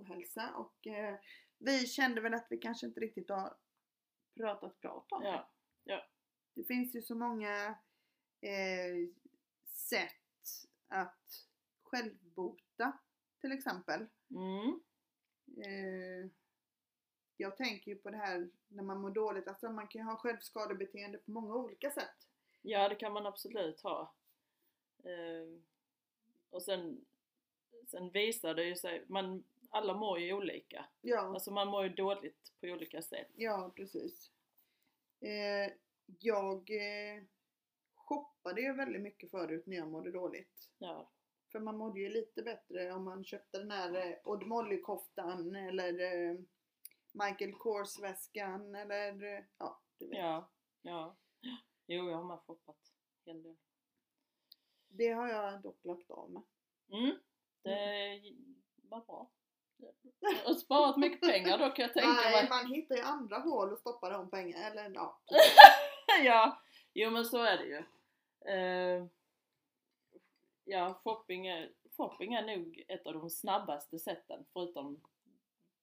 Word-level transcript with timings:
ohälsa 0.00 0.54
och 0.56 0.86
eh, 0.86 1.18
vi 1.58 1.86
kände 1.86 2.20
väl 2.20 2.34
att 2.34 2.46
vi 2.50 2.58
kanske 2.58 2.86
inte 2.86 3.00
riktigt 3.00 3.30
har 3.30 3.56
pratat 4.36 4.80
klart 4.80 5.12
om 5.12 5.22
det. 5.22 5.44
ja. 5.84 6.06
Det 6.54 6.64
finns 6.64 6.94
ju 6.94 7.02
så 7.02 7.14
många 7.14 7.78
eh, 8.40 9.08
sätt 9.66 10.68
att 10.88 11.46
självbota 11.82 12.98
till 13.40 13.52
exempel. 13.52 14.06
Mm. 14.30 14.80
Eh, 15.64 16.30
jag 17.36 17.56
tänker 17.56 17.90
ju 17.90 17.98
på 17.98 18.10
det 18.10 18.16
här 18.16 18.50
när 18.68 18.82
man 18.82 19.00
mår 19.00 19.10
dåligt, 19.10 19.48
alltså 19.48 19.70
man 19.70 19.88
kan 19.88 20.00
ju 20.00 20.04
ha 20.04 20.16
självskadebeteende 20.16 21.18
på 21.18 21.30
många 21.30 21.54
olika 21.54 21.90
sätt. 21.90 22.28
ja, 22.62 22.88
det 22.88 22.94
kan 22.94 23.12
man 23.12 23.26
absolut 23.26 23.80
ha. 23.80 24.14
Eh, 25.04 25.60
och 26.50 26.62
sen, 26.62 27.06
sen 27.86 28.10
visar 28.10 28.54
det 28.54 28.64
ju 28.64 28.76
sig, 28.76 29.04
man, 29.08 29.44
alla 29.70 29.94
mår 29.94 30.18
ju 30.20 30.32
olika. 30.32 30.86
Ja, 31.00 31.20
Alltså 31.20 31.50
man 31.50 31.68
mår 31.68 31.82
ju 31.84 31.88
dåligt 31.88 32.52
på 32.60 32.66
olika 32.66 33.02
sätt. 33.02 33.28
ja 33.34 33.72
precis. 33.76 34.32
Eh, 35.20 35.72
jag 36.18 36.70
eh, 36.70 37.22
shoppade 37.94 38.60
ju 38.60 38.72
väldigt 38.72 39.02
mycket 39.02 39.30
förut 39.30 39.66
när 39.66 39.76
jag 39.76 39.88
mådde 39.88 40.10
dåligt. 40.10 40.70
Ja, 40.78 41.10
För 41.52 41.60
man 41.60 41.76
mådde 41.76 42.00
ju 42.00 42.08
lite 42.08 42.42
bättre 42.42 42.92
om 42.92 43.04
man 43.04 43.24
köpte 43.24 43.58
den 43.58 43.70
här 43.70 43.94
eh, 44.06 44.16
Odd 44.24 44.46
Molly-koftan 44.46 45.56
eller 45.56 46.00
eh, 46.00 46.36
Michael 47.12 47.52
Kors-väskan 47.52 48.74
eller 48.74 49.22
eh, 49.36 49.44
ja, 49.58 49.80
du 49.98 50.08
vet. 50.08 50.18
ja, 50.18 50.50
ja. 50.82 51.16
Jo, 51.86 52.10
jag 52.10 52.16
har 52.16 52.24
med 52.24 52.38
shoppat 52.40 52.92
en 53.24 53.32
hel 53.34 53.42
del. 53.42 53.56
Det 54.88 55.08
har 55.08 55.28
jag 55.28 55.62
dock 55.62 55.84
lagt 55.84 56.10
av 56.10 56.30
med. 56.30 56.42
Mm, 56.92 57.16
det 57.62 58.22
var 58.82 59.00
bra. 59.04 59.30
Har 60.44 60.54
sparat 60.54 60.96
mycket 60.96 61.20
pengar 61.20 61.58
då 61.58 61.70
kan 61.70 61.82
jag 61.82 61.94
tänka 61.94 62.08
Nej, 62.08 62.32
mig. 62.32 62.48
man 62.48 62.74
hittar 62.74 62.96
ju 62.96 63.02
andra 63.02 63.38
hål 63.38 63.72
att 63.72 63.78
stoppa 63.78 64.10
de 64.10 64.30
pengarna, 64.30 64.66
eller 64.66 64.90
ja. 64.94 65.18
ja, 66.24 66.60
jo 66.92 67.10
men 67.10 67.24
så 67.24 67.42
är 67.42 67.58
det 67.58 67.64
ju. 67.66 67.82
Eh, 68.54 69.06
ja, 70.64 71.00
shopping 71.04 71.46
är, 71.46 71.72
shopping 71.96 72.34
är 72.34 72.56
nog 72.56 72.84
ett 72.88 73.06
av 73.06 73.12
de 73.12 73.30
snabbaste 73.30 73.98
sätten 73.98 74.44
förutom 74.52 75.00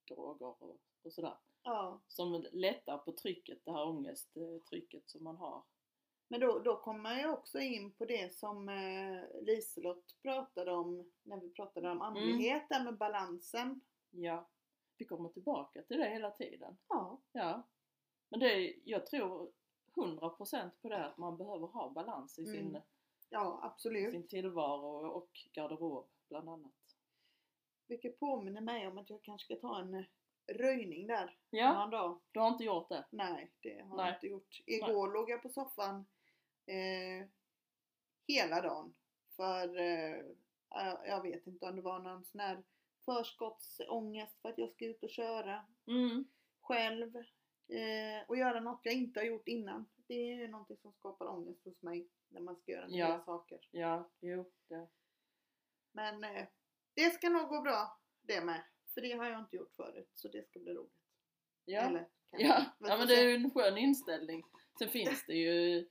droger 0.07 0.45
och, 0.47 0.79
och 1.03 1.13
sådär. 1.13 1.37
ja. 1.63 1.99
Som 2.07 2.45
lättar 2.51 2.97
på 2.97 3.11
trycket, 3.11 3.65
det 3.65 3.71
här 3.71 3.87
ångesttrycket 3.87 5.09
som 5.09 5.23
man 5.23 5.37
har. 5.37 5.61
Men 6.27 6.39
då, 6.39 6.59
då 6.59 6.75
kommer 6.81 6.99
man 6.99 7.17
ju 7.19 7.27
också 7.29 7.59
in 7.59 7.91
på 7.91 8.05
det 8.05 8.33
som 8.33 8.69
eh, 8.69 9.41
Liselott 9.41 10.15
pratade 10.21 10.71
om 10.71 11.11
när 11.23 11.37
vi 11.37 11.49
pratade 11.49 11.91
om 11.91 12.01
andlighet, 12.01 12.69
där 12.69 12.83
med 12.83 12.97
balansen. 12.97 13.81
Ja, 14.11 14.47
vi 14.97 15.05
kommer 15.05 15.29
tillbaka 15.29 15.81
till 15.83 15.97
det 15.97 16.09
hela 16.09 16.31
tiden. 16.31 16.77
Ja, 16.87 17.21
Ja. 17.31 17.67
Men 18.29 18.39
det 18.39 18.53
är, 18.53 18.73
jag 18.83 19.05
tror 19.05 19.51
100% 19.95 20.69
på 20.81 20.89
det 20.89 21.05
att 21.05 21.17
man 21.17 21.37
behöver 21.37 21.67
ha 21.67 21.89
balans 21.89 22.39
i 22.39 22.45
sin, 22.45 22.67
Mm. 22.69 22.81
ja 23.29 23.59
absolut. 23.63 24.11
sin 24.11 24.27
tillvaro 24.27 25.07
och 25.07 25.29
garderob 25.53 26.07
bland 26.29 26.49
annat. 26.49 26.71
Vilket 27.87 28.19
påminner 28.19 28.61
mig 28.61 28.87
om 28.87 28.97
att 28.97 29.09
jag 29.09 29.23
kanske 29.23 29.45
ska 29.45 29.67
ta 29.67 29.79
en 29.79 30.05
röjning 30.53 31.07
där 31.07 31.37
Ja, 31.49 31.73
någon 31.79 31.89
dag. 31.89 32.19
du 32.31 32.39
har 32.39 32.47
inte 32.47 32.63
gjort 32.63 32.89
det? 32.89 33.05
Nej, 33.11 33.51
det 33.61 33.81
har 33.81 33.97
Nej. 33.97 34.05
jag 34.05 34.15
inte 34.15 34.27
gjort. 34.27 34.61
Igår 34.65 35.13
låg 35.13 35.29
jag 35.29 35.41
på 35.43 35.49
soffan 35.49 36.05
eh, 36.67 37.27
hela 38.27 38.61
dagen. 38.61 38.93
För 39.35 39.77
eh, 39.79 40.21
jag- 41.05 41.21
vet 41.21 41.47
inte 41.47 41.65
om 41.65 41.75
det 41.75 41.81
var 41.81 41.99
någon 41.99 42.25
sån 42.25 42.39
här 42.39 42.63
förskottsångest 43.05 44.41
för 44.41 44.49
att 44.49 44.57
jag 44.57 44.71
ska 44.71 44.85
ut 44.85 45.03
och 45.03 45.09
köra 45.09 45.65
Mm. 45.87 46.25
själv. 46.61 47.15
Eh, 47.69 48.23
och 48.27 48.37
göra 48.37 48.59
något 48.59 48.79
jag 48.83 48.93
inte 48.93 49.19
har 49.19 49.25
gjort 49.25 49.47
innan. 49.47 49.85
Det 50.07 50.13
är 50.13 50.35
ju 50.35 50.47
någonting 50.47 50.77
som 50.77 50.93
skapar 50.93 51.27
ångest 51.27 51.65
hos 51.65 51.81
mig 51.81 52.07
när 52.29 52.41
man 52.41 52.55
ska 52.55 52.71
göra 52.71 52.87
nya 52.87 53.07
Ja. 53.09 53.23
saker. 53.25 53.67
Ja, 53.71 54.09
jo, 54.19 54.51
det. 54.67 54.87
Men 55.91 56.23
eh, 56.23 56.47
det 56.93 57.09
ska 57.13 57.29
nog 57.29 57.49
gå 57.49 57.61
bra 57.61 57.99
det 58.21 58.41
med. 58.41 58.63
För 58.93 59.01
det 59.01 59.11
har 59.11 59.25
jag 59.25 59.39
inte 59.39 59.55
gjort 59.55 59.73
förut. 59.75 60.09
Så 60.15 60.27
det 60.27 60.47
ska 60.47 60.59
bli 60.59 60.73
roligt. 60.73 60.93
Ja, 61.65 61.81
Eller, 61.81 62.07
ja. 62.31 62.65
Ja 62.79 62.97
men 62.97 63.07
det 63.07 63.15
är 63.15 63.23
ju 63.29 63.35
en 63.35 63.51
skön 63.51 63.77
inställning. 63.77 64.43
Sen 64.79 64.89
finns 64.89 65.25
det 65.25 65.33
ju 65.35 65.87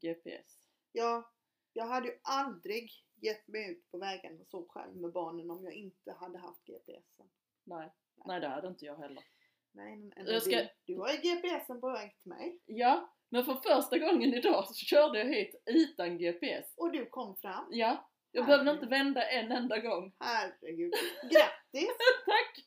GPS. 0.00 0.66
Ja, 0.92 1.30
jag 1.72 1.86
hade 1.86 2.08
ju 2.08 2.14
aldrig 2.22 2.90
gett 3.16 3.48
mig 3.48 3.70
ut 3.70 3.90
på 3.90 3.98
vägen 3.98 4.40
och 4.40 4.46
så 4.46 4.66
själv 4.68 4.96
med 4.96 5.12
barnen 5.12 5.50
om 5.50 5.64
jag 5.64 5.74
inte 5.74 6.12
hade 6.12 6.38
haft 6.38 6.64
GPSen. 6.64 7.30
Nej, 7.64 7.92
nej 8.24 8.40
det 8.40 8.48
hade 8.48 8.68
inte 8.68 8.84
jag 8.84 8.96
heller. 8.96 9.24
Nej, 9.72 9.96
men 9.96 10.26
Jag 10.26 10.42
ska- 10.42 10.56
du, 10.56 10.68
du 10.84 10.98
har 10.98 11.08
ju 11.12 11.16
GPSen 11.18 11.80
på 11.80 11.90
väg 11.90 12.18
till 12.18 12.28
mig. 12.28 12.58
Ja, 12.66 13.14
men 13.28 13.44
för 13.44 13.54
första 13.54 13.98
gången 13.98 14.34
idag 14.34 14.66
så 14.68 14.74
körde 14.74 15.18
jag 15.18 15.26
hit 15.26 15.62
utan 15.66 16.18
GPS. 16.18 16.74
Och 16.76 16.92
du 16.92 17.06
kom 17.06 17.36
fram. 17.36 17.66
Ja, 17.70 18.08
jag 18.32 18.42
Herregud. 18.44 18.64
behövde 18.64 18.70
inte 18.82 18.96
vända 18.96 19.28
en 19.30 19.52
enda 19.52 19.78
gång. 19.78 20.12
Herregud. 20.18 20.92
Grattis! 21.22 21.90
Tack! 22.26 22.64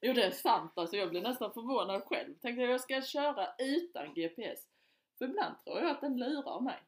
Jo 0.00 0.12
det 0.12 0.22
är 0.24 0.30
sant 0.30 0.72
alltså, 0.76 0.96
jag 0.96 1.10
blev 1.10 1.22
nästan 1.22 1.52
förvånad 1.54 2.02
själv. 2.04 2.34
Tänkte 2.34 2.62
jag 2.62 2.80
ska 2.80 3.02
köra 3.02 3.48
utan 3.58 4.14
GPS. 4.14 4.60
För 5.18 5.24
ibland 5.24 5.54
tror 5.64 5.78
jag 5.78 5.90
att 5.90 6.00
den 6.00 6.16
lurar 6.16 6.60
mig. 6.60 6.82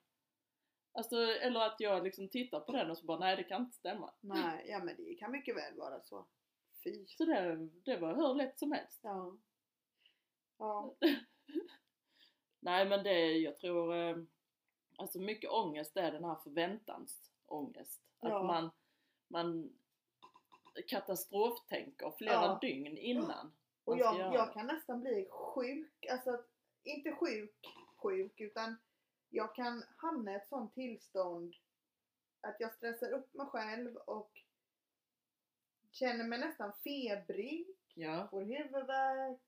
Alltså, 0.93 1.17
eller 1.17 1.61
att 1.61 1.81
jag 1.81 2.05
liksom 2.05 2.29
tittar 2.29 2.61
på 2.61 2.73
den 2.73 2.91
och 2.91 2.99
så 2.99 3.07
bara 3.07 3.19
nej 3.19 3.37
det 3.37 3.45
kan 3.45 3.63
inte 3.63 3.77
stämma. 3.77 4.13
Nej, 4.21 4.67
ja 4.71 4.79
men 4.79 4.97
det 4.97 5.15
kan 5.15 5.31
mycket 5.33 5.57
väl 5.57 5.77
vara 5.77 6.01
så. 6.01 6.27
Fy. 6.85 7.07
Så 7.07 7.25
det, 7.25 7.57
det 7.85 7.97
var 7.97 8.15
hur 8.15 8.35
lätt 8.35 8.59
som 8.59 8.73
helst. 8.73 9.01
Ja. 9.03 9.37
Ja. 10.59 10.95
Nej 12.61 12.89
men 12.89 13.03
det, 13.03 13.33
jag 13.33 13.57
tror, 13.57 13.95
eh, 13.97 14.17
alltså 14.97 15.19
mycket 15.19 15.51
ångest 15.51 15.97
är 15.97 16.13
den 16.13 16.25
här 16.25 16.35
förväntansångest. 16.35 18.03
Att 18.21 18.31
Ja. 18.31 18.43
man, 18.43 18.71
man 19.29 19.73
katastroftänker 20.89 22.11
flera 22.19 22.33
Ja. 22.33 22.59
dygn 22.61 22.99
innan. 22.99 23.53
Och 23.85 23.99
jag, 23.99 24.35
jag 24.35 24.53
kan 24.53 24.67
nästan 24.67 25.01
bli 25.01 25.29
sjuk. 25.31 26.07
Alltså 26.11 26.43
inte 26.85 27.13
sjuk, 27.13 27.67
sjuk 27.97 28.41
utan 28.41 28.77
jag 29.31 29.55
kan 29.55 29.85
hamna 29.97 30.33
i 30.33 30.35
ett 30.35 30.49
sånt 30.49 30.75
tillstånd 30.75 31.55
att 32.41 32.57
jag 32.61 32.75
stressar 32.75 33.11
upp 33.13 33.35
mig 33.35 33.47
själv 33.47 33.97
och 33.97 34.41
känner 35.91 36.25
mig 36.25 36.39
nästan 36.39 36.73
febrig, 36.73 37.67
Ja. 37.95 38.29
får 38.31 38.43
huvudvärk, 38.43 39.41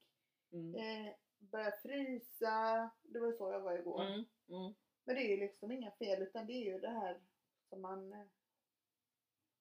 Mm. 0.52 0.74
eh, 1.06 1.14
börjar 1.38 1.70
frysa. 1.82 2.90
Det 3.02 3.18
var 3.20 3.32
så 3.32 3.52
jag 3.52 3.60
var 3.60 3.78
igår. 3.78 4.02
Mm. 4.04 4.24
Mm. 4.48 4.74
Men 5.04 5.14
det 5.14 5.20
är 5.22 5.28
ju 5.28 5.36
liksom 5.36 5.72
inga 5.72 5.90
fel 5.90 6.22
utan 6.22 6.46
det 6.46 6.52
är 6.52 6.64
ju 6.72 6.78
det 6.80 6.88
här 6.90 7.20
som 7.68 7.80
man 7.82 8.12
eh, 8.12 8.26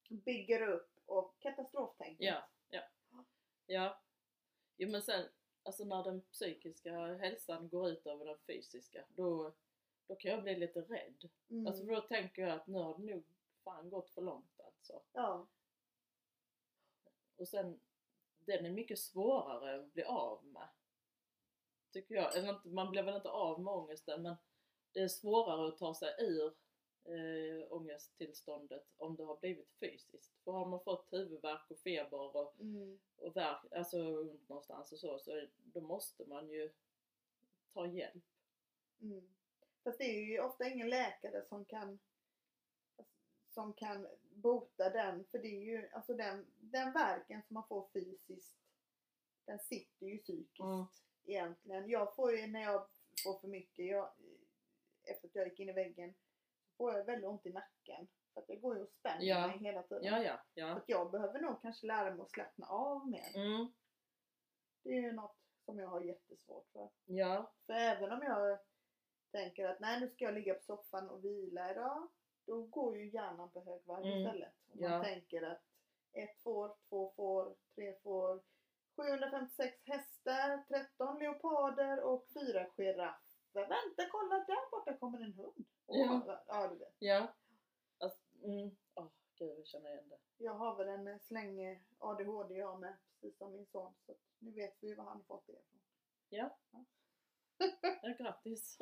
bygger 0.09 0.61
upp 0.67 0.91
och 1.05 1.39
katastroftänket. 1.39 2.25
Ja, 2.25 2.49
ja. 2.69 2.81
Ja. 3.65 4.01
Jo 4.77 4.89
men 4.89 5.01
sen, 5.01 5.29
alltså 5.67 5.83
när 5.83 6.03
den 6.03 6.21
psykiska 6.21 7.15
hälsan 7.15 7.69
går 7.69 7.89
ut 7.89 8.07
över 8.07 8.25
den 8.25 8.37
fysiska, 8.47 9.05
då, 9.09 9.53
då 10.07 10.15
kan 10.15 10.31
jag 10.31 10.43
bli 10.43 10.55
lite 10.55 10.81
rädd. 10.81 11.29
Mm. 11.49 11.67
Alltså 11.67 11.85
för 11.85 11.91
då 11.95 12.01
tänker 12.01 12.41
jag 12.41 12.51
att 12.51 12.67
nu 12.67 12.77
har 12.77 12.97
det 12.97 13.13
nog 13.13 13.23
fan 13.63 13.89
gått 13.89 14.09
för 14.09 14.21
långt 14.21 14.59
alltså. 14.59 15.01
ja. 15.11 15.47
Och 17.35 17.47
sen, 17.47 17.79
den 18.39 18.65
är 18.65 18.69
mycket 18.69 18.99
svårare 18.99 19.79
att 19.79 19.93
bli 19.93 20.03
av 20.03 20.45
med. 20.45 20.67
Tycker 21.91 22.15
jag. 22.15 22.37
Eller 22.37 22.59
man 22.63 22.91
blir 22.91 23.03
väl 23.03 23.15
inte 23.15 23.29
av 23.29 23.61
med 23.61 23.73
ångesten 23.73 24.21
men 24.21 24.35
det 24.91 24.99
är 24.99 25.07
svårare 25.07 25.67
att 25.67 25.77
ta 25.77 25.95
sig 25.95 26.15
ur 26.19 26.53
eh, 27.07 27.71
ångesttillståndet 27.73 28.85
om 28.97 29.15
det 29.15 29.23
har 29.23 29.37
blivit 29.37 29.69
fysiskt. 29.79 30.31
För 30.43 30.51
har 30.51 30.65
man 30.65 30.83
fått 30.83 31.13
huvudvärk 31.13 31.71
och 31.71 31.79
feber 31.79 32.35
och, 32.35 32.55
Mm. 32.59 32.99
och 33.17 33.35
värk, 33.35 33.71
alltså 33.71 33.99
ont 34.21 34.49
någonstans 34.49 34.91
och 34.91 34.99
så, 34.99 35.19
så 35.19 35.47
då 35.55 35.81
måste 35.81 36.25
man 36.25 36.49
ju 36.49 36.71
ta 37.73 37.87
hjälp. 37.87 38.23
Mm. 39.01 39.33
Fast 39.83 39.97
det 39.97 40.03
är 40.05 40.25
ju 40.25 40.39
ofta 40.39 40.69
ingen 40.69 40.89
läkare 40.89 41.45
som 41.49 41.65
kan 41.65 41.99
som 43.49 43.73
kan 43.73 44.07
bota 44.21 44.89
den. 44.89 45.25
För 45.25 45.39
det 45.39 45.47
är 45.47 45.61
ju 45.61 45.89
alltså 45.89 46.13
den, 46.13 46.45
den 46.59 46.93
verken 46.93 47.41
som 47.43 47.53
man 47.53 47.67
får 47.67 47.87
fysiskt. 47.93 48.57
den 49.45 49.59
sitter 49.59 50.05
ju 50.05 50.17
psykiskt 50.17 50.59
Mm. 50.59 50.85
egentligen. 51.25 51.89
Jag 51.89 52.15
får 52.15 52.35
ju 52.37 52.47
när 52.47 52.61
jag 52.61 52.87
får 53.23 53.39
för 53.39 53.47
mycket, 53.47 53.85
jag, 53.85 54.11
efter 55.03 55.27
att 55.27 55.35
jag 55.35 55.47
gick 55.47 55.59
in 55.59 55.69
i 55.69 55.73
väggen, 55.73 56.13
får 56.77 56.93
jag 56.93 57.05
väldigt 57.05 57.27
ont 57.29 57.45
i 57.45 57.49
nacken. 57.53 58.07
För 58.33 58.41
att 58.41 58.49
jag 58.49 58.61
går 58.61 58.75
ju 58.77 58.81
och 58.83 58.89
spänner 58.89 59.23
Ja. 59.25 59.47
mig 59.47 59.57
hela 59.57 59.83
tiden. 59.83 60.03
Ja, 60.03 60.23
ja, 60.23 60.37
Så 60.53 60.59
ja. 60.59 60.67
att 60.75 60.83
jag 60.89 61.11
behöver 61.11 61.39
nog 61.41 61.61
kanske 61.61 61.87
lära 61.87 62.11
mig 62.15 62.21
att 62.21 62.31
slappna 62.31 62.67
av 62.67 63.07
mer. 63.09 63.35
Mm, 63.37 63.71
Det 64.83 64.89
är 64.89 65.01
ju 65.01 65.11
något 65.11 65.37
som 65.65 65.79
jag 65.79 65.87
har 65.87 66.01
jättesvårt 66.01 66.67
för. 66.73 66.89
ja, 67.05 67.51
För 67.65 67.73
även 67.73 68.11
om 68.11 68.21
jag 68.23 68.59
tänker 69.31 69.65
att 69.69 69.79
nej 69.79 69.99
nu 69.99 70.09
ska 70.09 70.25
jag 70.25 70.33
ligga 70.33 70.53
på 70.53 70.63
soffan 70.63 71.09
och 71.09 71.25
vila 71.25 71.71
idag. 71.71 72.07
Då 72.45 72.61
går 72.63 72.97
ju 72.97 73.09
hjärnan 73.09 73.51
på 73.51 73.61
högvarv 73.63 74.05
Mm. 74.05 74.17
istället. 74.17 74.53
Och 74.71 74.77
Ja. 74.81 74.89
Man 74.89 75.03
tänker 75.03 75.41
att 75.41 75.61
ett 76.13 76.37
får, 76.43 76.75
två 76.89 77.13
får, 77.15 77.55
tre 77.75 77.93
får, 78.03 78.41
756 78.95 79.77
hästar, 79.85 80.63
13 80.67 81.19
leoparder 81.19 81.99
och 82.03 82.27
fyra 82.33 82.65
giraffer. 82.77 83.26
Vänta 83.53 84.09
kolla 84.11 84.35
där 84.35 84.71
borta 84.71 84.97
kommer 84.97 85.19
en 85.19 85.33
hund. 85.33 85.65
Och, 85.85 85.95
Ja. 85.97 86.43
ja, 86.47 86.67
du 86.67 86.75
vet. 86.77 86.95
ja. 86.99 87.33
Alltså, 87.99 88.19
mm. 88.43 88.77
Åh, 88.95 89.07
gud, 89.35 89.59
jag 89.59 89.67
känner 89.67 89.89
igen 89.89 90.09
det. 90.09 90.17
Jag 90.37 90.53
har 90.53 90.75
väl 90.75 90.87
en 91.07 91.19
släng 91.19 91.83
ADHD 91.97 92.55
jag 92.55 92.79
med, 92.79 92.97
precis 93.11 93.37
som 93.37 93.51
min 93.51 93.65
son. 93.65 93.93
Så 94.05 94.15
nu 94.39 94.51
vet 94.51 94.77
vi 94.79 94.95
var 94.95 95.03
han 95.03 95.23
fått 95.23 95.47
det 95.47 95.53
ifrån. 95.53 95.81
Ja, 98.01 98.13
grattis. 98.19 98.77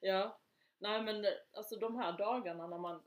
ja, 0.00 0.40
nej 0.78 1.02
men 1.02 1.24
eh, 1.24 1.30
alltså 1.52 1.76
de 1.76 1.96
här 1.96 2.18
dagarna 2.18 2.66
när 2.66 2.78
man 2.78 3.04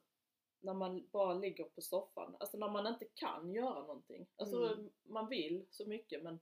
när 0.63 0.73
man 0.73 1.07
bara 1.11 1.33
ligger 1.33 1.63
på 1.63 1.81
soffan, 1.81 2.35
alltså 2.39 2.57
när 2.57 2.69
man 2.69 2.87
inte 2.87 3.05
kan 3.05 3.51
göra 3.53 3.79
någonting. 3.79 4.27
Alltså 4.35 4.73
Mm. 4.73 4.91
man 5.03 5.29
vill 5.29 5.65
så 5.69 5.87
mycket 5.89 6.23
men 6.23 6.39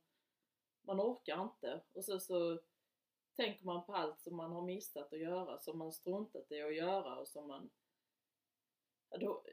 man 0.81 1.01
orkar 1.01 1.43
inte. 1.43 1.81
Och 1.93 2.05
så, 2.05 2.19
så 2.19 2.59
tänker 3.35 3.65
man 3.65 3.85
på 3.85 3.95
allt 3.95 4.21
som 4.21 4.35
man 4.35 4.51
har 4.51 4.61
missat 4.61 5.13
att 5.13 5.19
göra, 5.19 5.57
som 5.59 5.77
man 5.77 5.93
struntat 5.93 6.51
i 6.51 6.61
att 6.61 6.75
göra 6.75 7.19
och 7.19 7.27
som 7.27 7.47
man... 7.47 7.69
Ja, 9.09 9.17
då, 9.17 9.43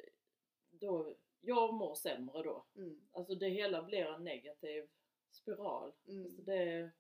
då, 0.70 1.14
jag 1.40 1.74
mår 1.74 1.94
sämre 1.94 2.42
då. 2.42 2.66
Mm. 2.76 3.08
Alltså 3.12 3.34
det 3.34 3.48
hela 3.48 3.82
blir 3.82 4.06
en 4.06 4.24
negativ 4.24 4.88
spiral. 5.30 5.92
Mm. 6.08 6.24
Alltså 6.24 6.42
det, 6.42 6.90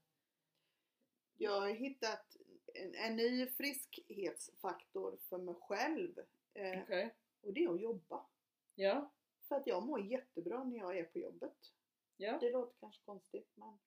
Jag 1.36 1.60
har 1.60 1.68
hittat 1.68 2.36
en, 2.74 2.94
en 2.94 3.16
ny 3.16 3.46
friskhetsfaktor 3.46 5.18
för 5.28 5.38
mig 5.38 5.54
själv. 5.54 6.18
Eh, 6.54 6.82
okej. 6.82 7.14
och 7.40 7.52
det 7.52 7.64
är 7.64 7.74
att 7.74 7.80
jobba. 7.80 8.26
Ja, 8.74 9.12
För 9.48 9.56
att 9.56 9.66
jag 9.66 9.82
mår 9.86 10.00
jättebra 10.00 10.64
när 10.64 10.76
jag 10.76 10.98
är 10.98 11.04
på 11.04 11.18
jobbet. 11.18 11.72
ja, 12.16 12.38
Det 12.40 12.50
låter 12.52 12.74
kanske 12.80 13.02
konstigt 13.04 13.50
men 13.54 13.78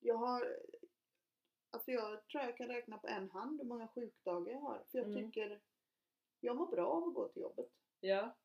jag 0.00 0.14
har 0.16 0.56
Alltså 1.76 1.90
jag 1.90 2.26
tror 2.28 2.44
jag 2.44 2.56
kan 2.56 2.68
räkna 2.68 2.98
på 2.98 3.06
en 3.06 3.30
hand 3.30 3.60
hur 3.60 3.68
många 3.68 3.88
sjukdagar 3.88 4.52
jag 4.52 4.60
har. 4.60 4.84
För 4.90 4.98
jag 4.98 5.06
Mm. 5.06 5.24
tycker 5.24 5.60
jag 6.40 6.56
mår 6.56 6.66
bra 6.66 6.86
av 6.86 7.08
att 7.08 7.14
gå 7.14 7.28
till 7.28 7.42
jobbet. 7.42 7.70
ja, 8.00 8.36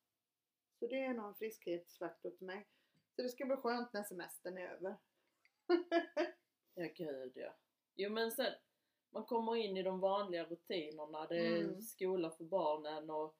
Så 0.78 0.86
det 0.86 1.04
är 1.04 1.14
nog 1.14 1.26
en 1.26 1.34
friskhetsfaktor 1.34 2.30
till 2.30 2.46
mig. 2.46 2.68
Så 3.16 3.22
det 3.22 3.28
ska 3.28 3.44
bli 3.46 3.56
skönt 3.56 3.92
när 3.92 4.02
semestern 4.02 4.58
är 4.58 4.68
över. 4.68 4.96
ja 6.74 6.88
gud 6.96 7.32
ja. 7.34 7.54
Jo 7.94 8.10
men 8.10 8.32
sen, 8.32 8.52
man 9.10 9.24
kommer 9.24 9.56
in 9.56 9.76
i 9.76 9.82
de 9.82 10.00
vanliga 10.00 10.44
rutinerna. 10.44 11.26
Det 11.26 11.46
är 11.46 11.62
Mm. 11.64 11.80
skola 11.80 12.30
för 12.30 12.44
barnen 12.44 13.10
och 13.10 13.36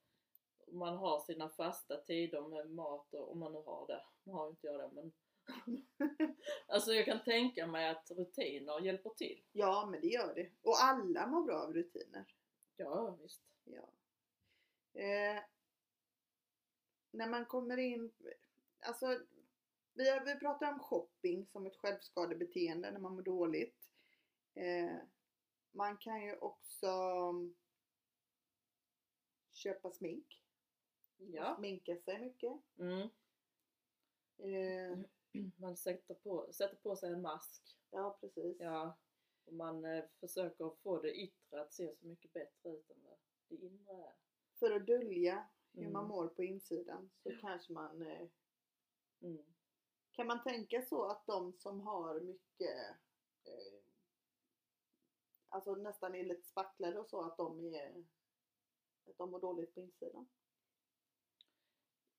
man 0.66 0.96
har 0.96 1.20
sina 1.20 1.48
fasta 1.48 1.96
tider 1.96 2.40
med 2.48 2.70
mat 2.70 3.14
och 3.14 3.30
om 3.32 3.38
man 3.38 3.52
nu 3.52 3.58
har 3.62 3.86
det. 3.86 4.04
Nu 4.24 4.32
har 4.32 4.48
inte 4.48 4.66
jag 4.66 4.80
det 4.80 4.90
men 4.92 5.12
Alltså 6.66 6.92
jag 6.92 7.04
kan 7.04 7.24
tänka 7.24 7.66
mig 7.66 7.88
att 7.88 8.10
rutiner 8.10 8.80
hjälper 8.80 9.10
till. 9.10 9.42
Ja 9.52 9.88
men 9.90 10.00
det 10.00 10.06
gör 10.06 10.34
det. 10.34 10.50
Och 10.62 10.82
alla 10.82 11.26
mår 11.26 11.42
bra 11.44 11.62
av 11.62 11.74
rutiner. 11.74 12.24
Ja 12.76 13.16
visst. 13.22 13.42
Ja. 13.64 13.88
Eh, 15.00 15.42
när 17.10 17.26
man 17.26 17.46
kommer 17.46 17.76
in, 17.76 18.12
alltså 18.80 19.20
vi, 19.94 20.10
har, 20.10 20.24
vi 20.24 20.34
pratar 20.34 20.72
om 20.72 20.78
shopping 20.78 21.46
som 21.46 21.66
ett 21.66 21.76
självskadebeteende 21.76 22.90
när 22.90 23.00
man 23.00 23.14
mår 23.14 23.22
dåligt. 23.22 23.90
Eh, 24.54 24.96
man 25.72 25.96
kan 25.96 26.22
ju 26.22 26.36
också 26.36 26.88
köpa 29.52 29.90
smink. 29.90 30.42
Ja. 31.16 31.56
Sminka 31.58 31.96
sig 31.96 32.20
mycket. 32.20 32.52
Mm. 32.78 33.08
Eh, 34.38 34.98
Man 35.56 35.76
sätter 35.76 36.14
på, 36.14 36.52
sätter 36.52 36.76
på 36.76 36.96
sig 36.96 37.12
en 37.12 37.22
mask. 37.22 37.78
ja 37.90 38.16
precis. 38.20 38.56
Ja. 38.60 38.98
Och 39.44 39.52
man 39.54 39.84
eh, 39.84 40.04
försöker 40.20 40.70
få 40.82 40.98
det 41.02 41.14
yttre 41.14 41.60
att 41.62 41.72
se 41.72 41.96
så 41.96 42.06
mycket 42.06 42.32
bättre 42.32 42.70
ut 42.70 42.90
än 42.90 43.02
vad 43.02 43.18
det 43.48 43.56
inre 43.56 43.92
är. 43.92 44.12
För 44.58 44.70
att 44.70 44.86
dölja 44.86 45.48
hur 45.72 45.80
Mm. 45.82 45.92
man 45.92 46.08
mår 46.08 46.28
på 46.28 46.42
insidan 46.42 47.10
så 47.22 47.30
kanske 47.40 47.72
man 47.72 48.02
eh, 48.02 48.28
Mm. 49.20 49.44
Kan 50.12 50.26
man 50.26 50.42
tänka 50.42 50.82
så 50.82 51.04
att 51.04 51.26
de 51.26 51.52
som 51.52 51.80
har 51.80 52.20
mycket 52.20 52.88
eh, 53.44 53.80
Alltså 55.48 55.74
nästan 55.74 56.14
är 56.14 56.24
lite 56.24 56.48
spacklade 56.48 56.98
och 56.98 57.08
så 57.08 57.20
att 57.22 57.36
de 57.36 57.74
är 57.74 58.04
Att 59.06 59.18
de 59.18 59.30
mår 59.30 59.40
dåligt 59.40 59.74
på 59.74 59.80
insidan? 59.80 60.28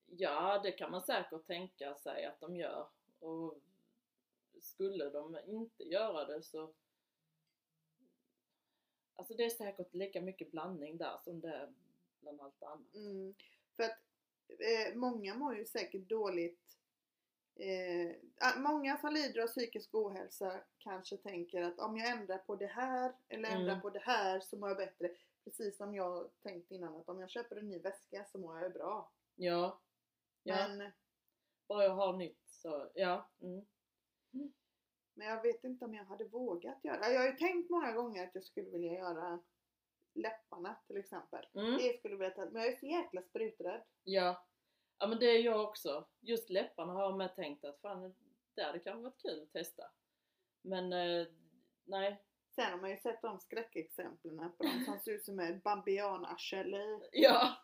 Ja, 0.05 0.59
det 0.63 0.71
kan 0.71 0.91
man 0.91 1.01
säkert 1.05 1.47
tänka 1.47 1.95
sig 1.95 2.25
att 2.25 2.39
de 2.39 2.55
gör. 2.55 2.89
Och 3.23 3.59
skulle 4.61 5.09
de 5.09 5.37
inte 5.47 5.83
göra 5.83 6.25
det 6.25 6.43
så... 6.43 6.73
Alltså 9.15 9.33
det 9.33 9.43
är 9.45 9.49
säkert 9.49 9.93
lika 9.93 10.21
mycket 10.21 10.51
blandning 10.51 10.97
där 10.97 11.17
som 11.23 11.41
det 11.41 11.53
är 11.53 11.73
bland 12.19 12.41
allt 12.41 12.63
annat. 12.63 12.93
Mm. 12.95 13.33
För 13.75 13.83
att 13.83 13.99
eh, 14.47 14.95
många 14.95 15.35
mår 15.35 15.55
ju 15.57 15.65
säkert 15.65 16.09
dåligt 16.09 16.77
eh, 17.55 18.15
ah, 18.37 18.59
Många 18.59 18.97
som 18.97 19.13
lider 19.13 19.41
av 19.41 19.47
psykisk 19.47 19.95
ohälsa 19.95 20.63
kanske 20.77 21.17
tänker 21.17 21.61
att 21.61 21.79
om 21.79 21.97
jag 21.97 22.09
ändrar 22.09 22.37
på 22.37 22.55
det 22.55 22.67
här 22.67 23.13
eller 23.29 23.49
ändrar 23.49 23.71
Mm. 23.73 23.81
på 23.81 23.89
det 23.89 23.99
här 23.99 24.39
så 24.39 24.57
mår 24.57 24.69
jag 24.69 24.77
bättre. 24.77 25.15
Precis 25.43 25.77
som 25.77 25.95
jag 25.95 26.29
tänkt 26.41 26.71
innan 26.71 26.95
att 26.95 27.09
om 27.09 27.19
jag 27.19 27.29
köper 27.29 27.55
en 27.55 27.67
ny 27.67 27.79
väska 27.79 28.25
så 28.31 28.37
mår 28.37 28.59
jag 28.59 28.73
bra. 28.73 29.11
Ja. 29.35 29.79
Ja, 30.43 30.67
Men 30.67 30.91
bara 31.67 31.83
jag 31.83 31.95
har 31.95 32.13
nytt 32.13 32.42
så, 32.63 32.89
ja. 32.95 33.29
Mm. 33.41 33.65
Men 35.13 35.27
jag 35.27 35.41
vet 35.41 35.63
inte 35.63 35.85
om 35.85 35.93
jag 35.93 36.05
hade 36.05 36.25
vågat 36.25 36.83
göra. 36.83 37.11
Jag 37.11 37.19
har 37.19 37.27
ju 37.27 37.35
tänkt 37.35 37.69
många 37.69 37.91
gånger 37.91 38.23
att 38.27 38.35
jag 38.35 38.43
skulle 38.43 38.69
vilja 38.69 38.93
göra 38.93 39.39
läpparna 40.13 40.75
till 40.87 40.97
exempel. 40.97 41.47
Mm. 41.53 41.77
Det 41.77 41.97
skulle 41.97 42.13
jag 42.13 42.19
vilja 42.19 42.35
ta, 42.35 42.45
men 42.45 42.61
jag 42.61 42.73
är 42.73 42.77
så 42.77 42.85
jäkla 42.85 43.21
spruträdd. 43.21 43.83
Ja. 44.03 44.45
Ja 44.97 45.07
men 45.07 45.19
det 45.19 45.25
är 45.25 45.39
jag 45.39 45.63
också. 45.63 46.07
Just 46.19 46.49
läpparna 46.49 46.93
har 46.93 47.01
jag 47.01 47.17
med 47.17 47.35
tänkt 47.35 47.65
att 47.65 47.81
fan, 47.81 48.15
det 48.55 48.63
hade 48.63 48.79
kanske 48.79 49.03
varit 49.03 49.21
kul 49.21 49.43
att 49.43 49.53
testa. 49.53 49.83
Men 50.61 50.93
eh, 50.93 51.27
nej. 51.83 52.23
Sen 52.55 52.71
har 52.71 52.77
man 52.77 52.89
ju 52.89 52.97
sett 52.97 53.21
de 53.21 53.39
skräckexemplen 53.39 54.51
på 54.57 54.63
de 54.63 54.85
som 54.85 54.99
ser 54.99 55.11
ut 55.11 55.25
som 55.25 55.39
ett 55.39 55.63
bambianarsel. 55.63 56.75
Ja. 57.11 57.57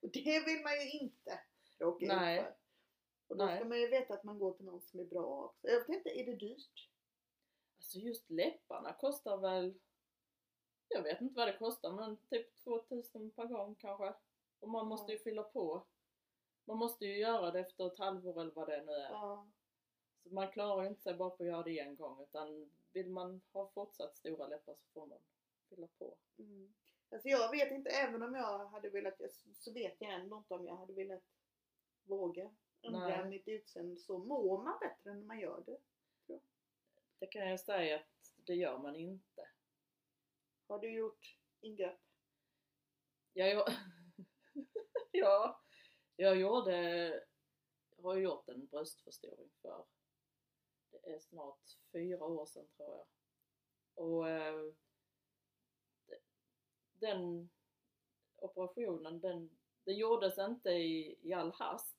Och 0.00 0.10
det 0.12 0.46
vill 0.46 0.62
man 0.62 0.72
ju 0.72 0.90
inte 0.90 1.40
råka 1.78 2.04
ut 2.04 2.10
för. 2.10 2.65
Och 3.28 3.36
då 3.36 3.44
Nej. 3.44 3.56
ska 3.56 3.68
man 3.68 3.80
ju 3.80 3.88
veta 3.88 4.14
att 4.14 4.24
man 4.24 4.38
går 4.38 4.52
till 4.52 4.64
någon 4.64 4.80
som 4.80 5.00
är 5.00 5.04
bra 5.04 5.44
också. 5.44 5.68
Jag 5.68 5.78
vet 5.78 5.88
inte, 5.88 6.20
är 6.20 6.26
det 6.26 6.36
dyrt? 6.36 6.90
Alltså 7.76 7.98
just 7.98 8.30
läpparna 8.30 8.92
kostar 8.92 9.36
väl, 9.36 9.74
jag 10.88 11.02
vet 11.02 11.20
inte 11.20 11.34
vad 11.34 11.48
det 11.48 11.58
kostar 11.58 11.92
men 11.92 12.16
typ 12.16 12.56
2000 12.64 13.30
per 13.30 13.46
gång 13.46 13.74
kanske. 13.74 14.14
Och 14.60 14.68
man 14.68 14.86
måste 14.86 15.12
ju 15.12 15.18
fylla 15.18 15.42
på. 15.42 15.86
Man 16.64 16.76
måste 16.76 17.04
ju 17.04 17.18
göra 17.18 17.50
det 17.50 17.60
efter 17.60 17.86
ett 17.86 17.98
halvår 17.98 18.40
eller 18.40 18.52
vad 18.52 18.68
det 18.68 18.82
nu 18.82 18.92
är. 18.92 19.10
Ja. 19.10 19.48
Så 20.22 20.34
man 20.34 20.50
klarar 20.50 20.82
ju 20.82 20.88
inte 20.88 21.02
sig 21.02 21.14
bara 21.14 21.30
på 21.30 21.42
att 21.42 21.48
göra 21.48 21.62
det 21.62 21.78
en 21.78 21.96
gång 21.96 22.22
utan 22.22 22.70
vill 22.92 23.10
man 23.10 23.40
ha 23.52 23.70
fortsatt 23.74 24.16
stora 24.16 24.46
läppar 24.46 24.74
så 24.74 24.86
får 24.92 25.06
man 25.06 25.18
fylla 25.68 25.88
på. 25.98 26.16
Mm. 26.38 26.74
Alltså 27.10 27.28
jag 27.28 27.50
vet 27.50 27.72
inte, 27.72 27.90
även 27.90 28.22
om 28.22 28.34
jag 28.34 28.66
hade 28.66 28.90
velat, 28.90 29.20
så 29.54 29.72
vet 29.72 29.96
jag 29.98 30.12
ändå 30.12 30.36
inte 30.36 30.54
om 30.54 30.66
jag 30.66 30.76
hade 30.76 30.92
velat 30.92 31.22
våga 32.02 32.50
mitt 33.28 33.48
utseende. 33.48 33.96
Så 33.96 34.18
mår 34.18 34.62
man 34.62 34.78
bättre 34.80 35.14
när 35.14 35.24
man 35.24 35.40
gör 35.40 35.62
det. 35.66 35.78
Det 37.18 37.26
kan 37.26 37.48
jag 37.48 37.60
säga 37.60 37.96
att 37.96 38.34
det 38.36 38.54
gör 38.54 38.78
man 38.78 38.96
inte. 38.96 39.48
Har 40.68 40.78
du 40.78 40.92
gjort 40.92 41.38
ingrepp? 41.60 42.00
Ja, 43.32 43.46
jag, 43.46 43.68
ja, 45.12 45.60
jag 46.16 46.36
gjorde, 46.36 47.24
har 48.02 48.16
gjort 48.16 48.48
en 48.48 48.66
bröstförstoring 48.66 49.50
för, 49.62 49.84
det 50.90 51.14
är 51.14 51.18
snart 51.18 51.60
fyra 51.92 52.24
år 52.24 52.46
sedan 52.46 52.66
tror 52.76 52.88
jag. 52.96 53.06
Och 53.94 54.28
eh, 54.28 54.72
de- 56.06 56.20
den 56.92 57.50
operationen, 58.36 59.20
den, 59.20 59.50
den 59.84 59.96
gjordes 59.96 60.38
inte 60.38 60.70
i, 60.70 61.18
i 61.22 61.32
all 61.32 61.52
hast, 61.52 61.96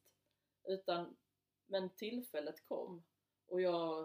utan 0.67 1.17
men 1.65 1.89
tillfället 1.89 2.65
kom. 2.65 3.03
Och 3.45 3.61
jag 3.61 4.01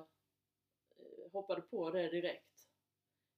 eh, 0.96 1.32
hoppade 1.32 1.60
på 1.62 1.90
det 1.90 2.08
direkt. 2.08 2.68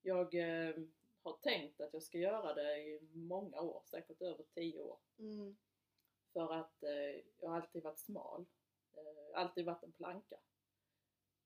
Jag 0.02 0.34
eh, 0.34 0.74
har 1.22 1.36
tänkt 1.42 1.80
att 1.80 1.92
jag 1.92 2.02
ska 2.02 2.18
göra 2.18 2.54
det 2.54 2.76
i 2.76 3.00
många 3.12 3.60
år, 3.60 3.82
säkert 3.86 4.22
över 4.22 4.44
10 4.54 4.80
år. 4.80 4.98
Mm. 5.18 5.56
För 6.32 6.52
att 6.52 6.82
eh, 6.82 7.20
jag 7.38 7.48
har 7.48 7.56
alltid 7.56 7.82
varit 7.82 7.98
smal. 7.98 8.46
Eh, 8.92 9.40
alltid 9.40 9.64
varit 9.64 9.82
en 9.82 9.92
planka. 9.92 10.36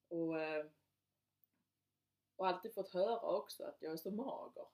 Och, 0.08 0.40
eh, 0.40 0.66
och 2.36 2.46
alltid 2.46 2.74
fått 2.74 2.92
höra 2.92 3.36
också 3.36 3.64
att 3.64 3.82
jag 3.82 3.92
är 3.92 3.96
så 3.96 4.10
mager. 4.10 4.66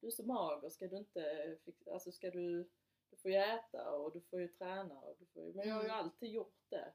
Du 0.00 0.06
är 0.06 0.10
så 0.10 0.26
mager, 0.26 0.68
ska 0.68 0.88
du 0.88 0.96
inte 0.96 1.56
fixa, 1.64 1.92
alltså 1.92 2.12
ska 2.12 2.30
du, 2.30 2.70
du 3.14 3.20
får 3.20 3.30
ju 3.30 3.36
äta 3.36 3.90
och 3.92 4.12
du 4.12 4.20
får 4.20 4.40
ju 4.40 4.48
träna 4.48 5.00
och 5.00 5.16
du 5.18 5.26
får 5.26 5.42
ju, 5.44 5.52
men 5.52 5.68
jag 5.68 5.74
har 5.74 5.82
ju 5.82 5.88
Mm. 5.88 5.98
alltid 6.04 6.30
gjort 6.30 6.60
det. 6.68 6.92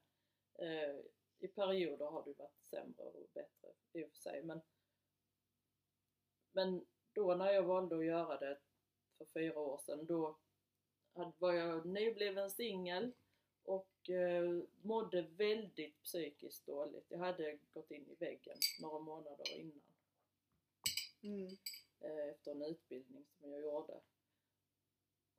Eh, 0.55 0.95
I 1.39 1.47
perioder 1.47 2.05
har 2.05 2.23
det 2.25 2.33
varit 2.39 2.63
sämre 2.63 3.03
och 3.03 3.29
bättre 3.33 3.69
i 3.93 4.03
och 4.03 4.09
för 4.09 4.17
sig 4.17 4.43
men 4.43 4.61
men 6.51 6.85
då 7.13 7.35
när 7.35 7.51
jag 7.51 7.63
valde 7.63 7.97
att 7.97 8.05
göra 8.05 8.37
det 8.37 8.59
för 9.17 9.25
fyra 9.25 9.59
år 9.59 9.77
sedan 9.77 10.05
då 10.05 10.37
var 11.37 11.53
jag 11.53 11.85
nybliven 11.85 12.51
singel 12.51 13.11
och 13.63 14.09
eh, 14.09 14.63
mådde 14.81 15.21
väldigt 15.21 16.01
psykiskt 16.03 16.65
dåligt. 16.65 17.05
Jag 17.09 17.19
hade 17.19 17.59
gått 17.73 17.91
in 17.91 18.09
i 18.09 18.15
väggen 18.15 18.57
några 18.81 18.99
månader 18.99 19.51
innan 19.59 19.81
Mm. 21.21 21.57
eh, 21.99 22.27
efter 22.29 22.51
en 22.51 22.61
utbildning 22.61 23.25
som 23.39 23.51
jag 23.51 23.61
gjorde. 23.61 23.99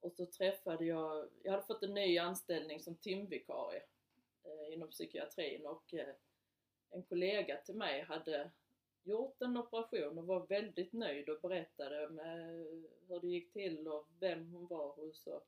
Och 0.01 0.13
så 0.13 0.27
träffade 0.27 0.85
jag, 0.85 1.29
jag 1.43 1.53
hade 1.53 1.67
fått 1.67 1.83
en 1.83 1.95
ny 1.95 2.19
anställning 2.19 2.81
som 2.81 2.97
timvikarie 2.97 3.83
eh, 4.45 4.75
inom 4.75 4.91
psykiatrin 4.91 5.67
och 5.67 5.95
eh, 5.95 6.15
en 6.91 7.03
kollega 7.03 7.57
till 7.57 7.77
mig 7.77 8.03
hade 8.03 8.51
gjort 9.03 9.43
en 9.43 9.57
operation 9.57 10.19
och 10.19 10.27
var 10.27 10.47
väldigt 10.47 10.93
nöjd 10.93 11.29
och 11.29 11.41
berättade 11.41 12.09
med 12.09 12.47
hur 13.09 13.21
det 13.21 13.29
gick 13.29 13.53
till 13.53 13.89
och 13.89 14.09
vem 14.21 14.53
hon 14.53 14.67
var 14.67 14.93
hos 14.93 15.27
och, 15.27 15.47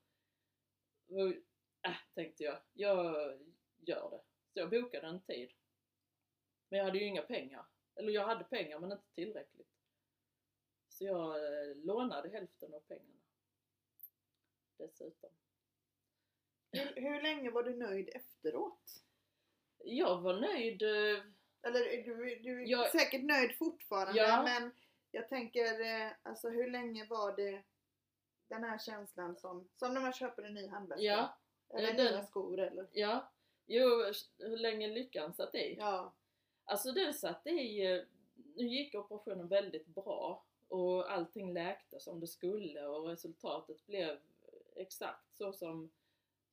och 1.08 1.32
äh, 1.82 1.96
tänkte 2.14 2.44
jag, 2.44 2.58
jag 2.72 3.38
gör 3.78 4.10
det. 4.10 4.20
Så 4.52 4.58
jag 4.58 4.70
bokade 4.70 5.06
en 5.06 5.20
tid. 5.20 5.52
Men 6.68 6.78
jag 6.78 6.86
hade 6.86 6.98
ju 6.98 7.04
inga 7.04 7.22
pengar. 7.22 7.66
Eller 7.94 8.12
jag 8.12 8.26
hade 8.26 8.44
pengar 8.44 8.78
men 8.78 8.92
inte 8.92 9.14
tillräckligt. 9.14 9.68
Så 10.88 11.04
jag 11.04 11.36
eh, 11.36 11.76
lånade 11.76 12.28
hälften 12.28 12.74
av 12.74 12.80
pengarna. 12.80 13.21
Dessutom. 14.86 15.30
Hur, 16.72 16.92
hur 17.02 17.22
länge 17.22 17.50
var 17.50 17.62
du 17.62 17.74
nöjd 17.76 18.08
efteråt? 18.14 19.02
Jag 19.84 20.20
var 20.20 20.40
nöjd. 20.40 20.82
eh, 20.82 21.22
Eller 21.62 21.80
är 21.86 22.02
du, 22.04 22.36
du 22.42 22.62
är 22.62 22.66
Jag- 22.66 22.90
säkert 22.90 23.22
nöjd 23.24 23.56
fortfarande 23.58 24.18
Ja. 24.20 24.42
men 24.42 24.70
jag 25.10 25.28
tänker 25.28 25.80
eh, 25.80 26.12
alltså 26.22 26.48
hur 26.48 26.70
länge 26.70 27.06
var 27.06 27.36
det 27.36 27.62
den 28.48 28.64
här 28.64 28.78
känslan 28.78 29.36
som, 29.36 29.68
som 29.76 29.94
när 29.94 30.00
man 30.00 30.12
köper 30.12 30.42
en 30.42 30.54
ny 30.54 30.66
handväska? 30.68 31.02
Ja, 31.04 31.38
Eller 31.74 31.88
eh, 31.88 31.94
nya 31.96 32.10
den- 32.12 32.26
skor 32.26 32.60
eller? 32.60 32.86
ja. 32.92 33.30
Jo, 33.66 33.88
hur 34.38 34.56
länge 34.56 34.88
lyckan 34.88 35.34
satt 35.34 35.54
i? 35.54 35.74
Ja. 35.78 36.12
Alltså 36.64 36.92
den 36.92 37.14
satt 37.14 37.46
i, 37.46 37.86
eh, 37.86 38.02
nu 38.54 38.66
gick 38.66 38.94
operationen 38.94 39.48
väldigt 39.48 39.86
bra 39.86 40.44
och 40.68 41.12
allting 41.12 41.52
läkte 41.52 42.00
som 42.00 42.20
det 42.20 42.26
skulle 42.26 42.86
och 42.86 43.06
resultatet 43.08 43.86
blev 43.86 44.18
exakt 44.76 45.36
så 45.36 45.52
som, 45.52 45.90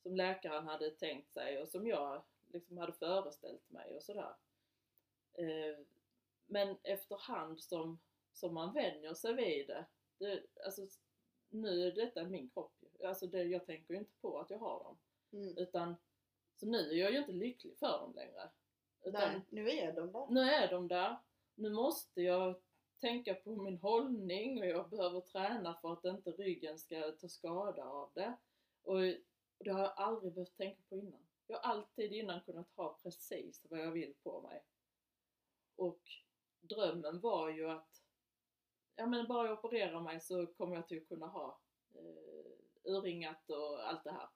som 0.03 0.15
läkaren 0.15 0.67
hade 0.67 0.91
tänkt 0.91 1.33
sig 1.33 1.61
och 1.61 1.69
som 1.69 1.87
jag 1.87 2.23
liksom 2.47 2.77
hade 2.77 2.93
föreställt 2.93 3.69
mig 3.69 3.95
och 3.95 4.03
sådär. 4.03 4.35
Eh, 5.33 5.79
Men 6.45 6.77
efterhand 6.83 7.61
som, 7.61 7.99
som 8.33 8.53
man 8.53 8.73
vänjer 8.73 9.13
sig 9.13 9.33
vid 9.33 9.67
det, 9.67 9.85
det 10.17 10.43
alltså 10.65 10.87
nu 11.49 11.87
är 11.87 11.91
detta 11.91 12.23
min 12.23 12.49
kropp 12.49 12.73
alltså 13.03 13.27
det, 13.27 13.43
jag 13.43 13.65
tänker 13.65 13.93
ju 13.93 13.99
inte 13.99 14.13
på 14.21 14.39
att 14.39 14.49
jag 14.49 14.57
har 14.59 14.83
dem. 14.83 14.97
Mm. 15.31 15.57
Utan, 15.57 15.95
så 16.55 16.65
nu 16.65 16.77
är 16.77 16.95
jag 16.95 17.11
ju 17.11 17.17
inte 17.17 17.31
lycklig 17.31 17.77
för 17.77 17.99
dem 17.99 18.13
längre. 18.15 18.49
Utan 19.01 19.31
Nej, 19.31 19.41
nu 19.49 19.69
är 19.69 19.93
de 19.93 20.11
där. 20.11 20.27
nu 20.29 20.41
är 20.41 20.67
de 20.71 20.87
där. 20.87 21.17
Nu 21.55 21.69
måste 21.69 22.21
jag 22.21 22.61
tänka 22.99 23.35
på 23.35 23.55
min 23.55 23.77
hållning 23.77 24.59
och 24.59 24.67
jag 24.67 24.89
behöver 24.89 25.21
träna 25.21 25.73
för 25.81 25.93
att 25.93 26.05
inte 26.05 26.31
ryggen 26.31 26.79
ska 26.79 27.11
ta 27.11 27.27
skada 27.27 27.83
av 27.83 28.11
det. 28.13 28.37
Och, 28.83 28.99
det 29.57 29.71
har 29.71 29.79
jag 29.79 29.93
aldrig 29.95 30.33
behövt 30.33 30.57
tänka 30.57 30.81
på 30.89 30.95
innan. 30.95 31.27
Jag 31.47 31.59
har 31.59 31.71
alltid 31.71 32.13
innan 32.13 32.41
kunnat 32.41 32.71
ha 32.75 32.99
precis 33.03 33.65
vad 33.69 33.79
jag 33.79 33.91
vill 33.91 34.13
på 34.23 34.41
mig. 34.41 34.63
Och 35.75 36.01
drömmen 36.61 37.19
var 37.19 37.49
ju 37.49 37.69
att 37.69 38.03
ja 38.95 39.05
men 39.05 39.27
bara 39.27 39.47
jag 39.47 39.59
opererar 39.65 40.01
mig 40.01 40.19
så 40.19 40.45
kommer 40.45 40.75
jag 40.75 40.87
till 40.87 40.97
att 40.97 41.07
kunna 41.07 41.27
ha 41.27 41.59
eh, 41.93 42.51
urringat 42.83 43.49
och 43.49 43.87
allt 43.89 44.03
det 44.03 44.11
här. 44.11 44.29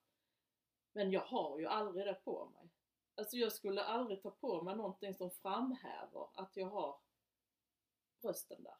Men 0.94 1.12
jag 1.12 1.22
har 1.22 1.60
ju 1.60 1.66
aldrig 1.66 2.06
det 2.06 2.14
på 2.24 2.46
mig. 2.46 2.70
Alltså 3.16 3.38
jag 3.38 3.52
skulle 3.52 3.84
aldrig 3.84 4.22
ta 4.22 4.32
på 4.32 4.62
mig 4.62 4.76
någonting 4.76 5.14
som 5.14 5.32
framhäver 5.32 6.28
att 6.34 6.58
jag 6.58 6.68
har 6.68 6.98
brösten 8.24 8.64
där. 8.64 8.76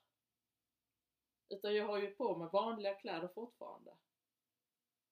Utan 1.50 1.76
jag 1.76 1.86
har 1.86 2.02
ju 2.02 2.12
på 2.12 2.36
mig 2.36 2.50
vanliga 2.54 2.94
kläder 2.94 3.28
fortfarande. 3.28 3.92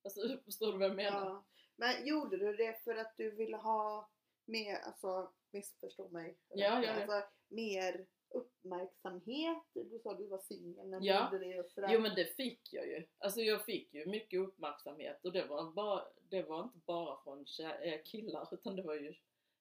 Alltså 0.03 0.21
förstår 0.45 0.71
du 0.71 0.77
vad 0.77 0.89
jag 0.89 0.95
menar? 0.95 1.25
Ja. 1.25 1.43
Men 1.75 2.07
gjorde 2.07 2.37
du 2.37 2.55
det 2.55 2.83
för 2.83 2.95
att 2.95 3.17
du 3.17 3.31
ville 3.31 3.57
ha 3.57 4.09
mer, 4.45 4.75
alltså 4.75 5.31
missförstå 5.51 6.09
mig. 6.09 6.37
Ja, 6.49 6.83
ja. 6.83 6.93
Alltså, 6.93 7.29
mer 7.47 8.07
uppmärksamhet. 8.29 9.63
Du 9.73 9.99
sa 10.03 10.13
du 10.13 10.27
var 10.27 10.37
singel 10.37 10.89
när 10.89 10.99
du 10.99 11.05
Ja. 11.07 11.31
gjorde 11.31 11.45
det 11.45 11.59
och 11.59 11.71
sådär. 11.71 11.89
Jo 11.91 11.99
men 11.99 12.15
det 12.15 12.25
fick 12.25 12.73
jag 12.73 12.87
ju. 12.87 13.07
Alltså 13.17 13.41
jag 13.41 13.65
fick 13.65 13.93
ju 13.93 14.05
mycket 14.05 14.39
uppmärksamhet 14.39 15.25
och 15.25 15.31
det 15.31 15.45
var, 15.45 15.71
bara, 15.71 16.05
det 16.29 16.43
var 16.43 16.63
inte 16.63 16.77
bara 16.85 17.23
från 17.23 17.45
eh, 17.81 18.01
killar 18.05 18.47
utan 18.53 18.75
det 18.75 18.81
var 18.81 18.95
ju 18.95 19.15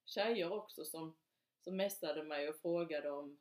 tjejer 0.05 0.53
också 0.53 0.85
som, 0.85 1.17
som 1.63 1.77
messade 1.77 2.23
mig 2.23 2.49
och 2.49 2.55
frågade 2.55 3.11
om 3.11 3.39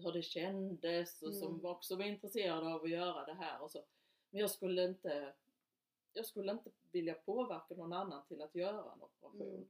hur 0.00 0.12
det 0.12 0.22
kändes 0.22 1.22
och 1.22 1.34
som 1.34 1.52
Mm. 1.54 1.64
också 1.66 1.96
var 1.96 2.04
intresserade 2.04 2.74
av 2.74 2.82
att 2.82 2.90
göra 2.90 3.24
det 3.26 3.34
här 3.34 3.62
och 3.62 3.70
så. 3.70 3.84
Men 4.30 4.40
jag 4.40 4.50
skulle 4.50 4.84
inte 4.84 5.34
jag 6.12 6.26
skulle 6.26 6.52
inte 6.52 6.70
vilja 6.92 7.14
påverka 7.14 7.74
någon 7.74 7.92
annan 7.92 8.26
till 8.26 8.42
att 8.42 8.54
göra 8.54 8.92
en 8.92 9.02
operation. 9.02 9.68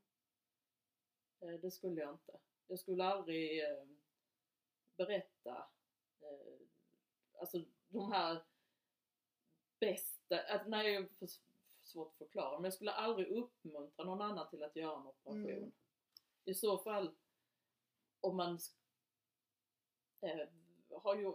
Eh, 1.41 1.49
Det 1.61 1.71
skulle 1.71 2.01
jag 2.01 2.11
inte. 2.15 2.39
Jag 2.69 2.79
skulle 2.79 3.05
aldrig 3.05 3.63
eh, 3.65 3.85
berätta 4.97 5.69
eh, 6.21 6.59
alltså 7.41 7.63
de 7.89 8.13
här 8.13 8.43
bästa, 9.81 10.41
att, 10.41 10.69
nej 10.69 10.93
det 10.93 10.97
är 10.97 11.09
för, 11.19 11.29
svårt 11.83 12.13
att 12.13 12.19
förklara, 12.19 12.57
men 12.59 12.65
jag 12.65 12.75
skulle 12.75 12.93
aldrig 12.93 13.29
uppmuntra 13.29 14.05
någon 14.05 14.23
annan 14.23 14.51
till 14.51 14.63
att 14.63 14.77
göra 14.77 14.97
en 15.01 15.07
operation. 15.07 15.51
Mm. 15.51 15.73
I 16.45 16.55
så 16.55 16.79
fall 16.79 17.15
om 18.21 18.37
man 18.37 18.59
eh, 20.25 20.49
har 21.03 21.17
ju 21.17 21.33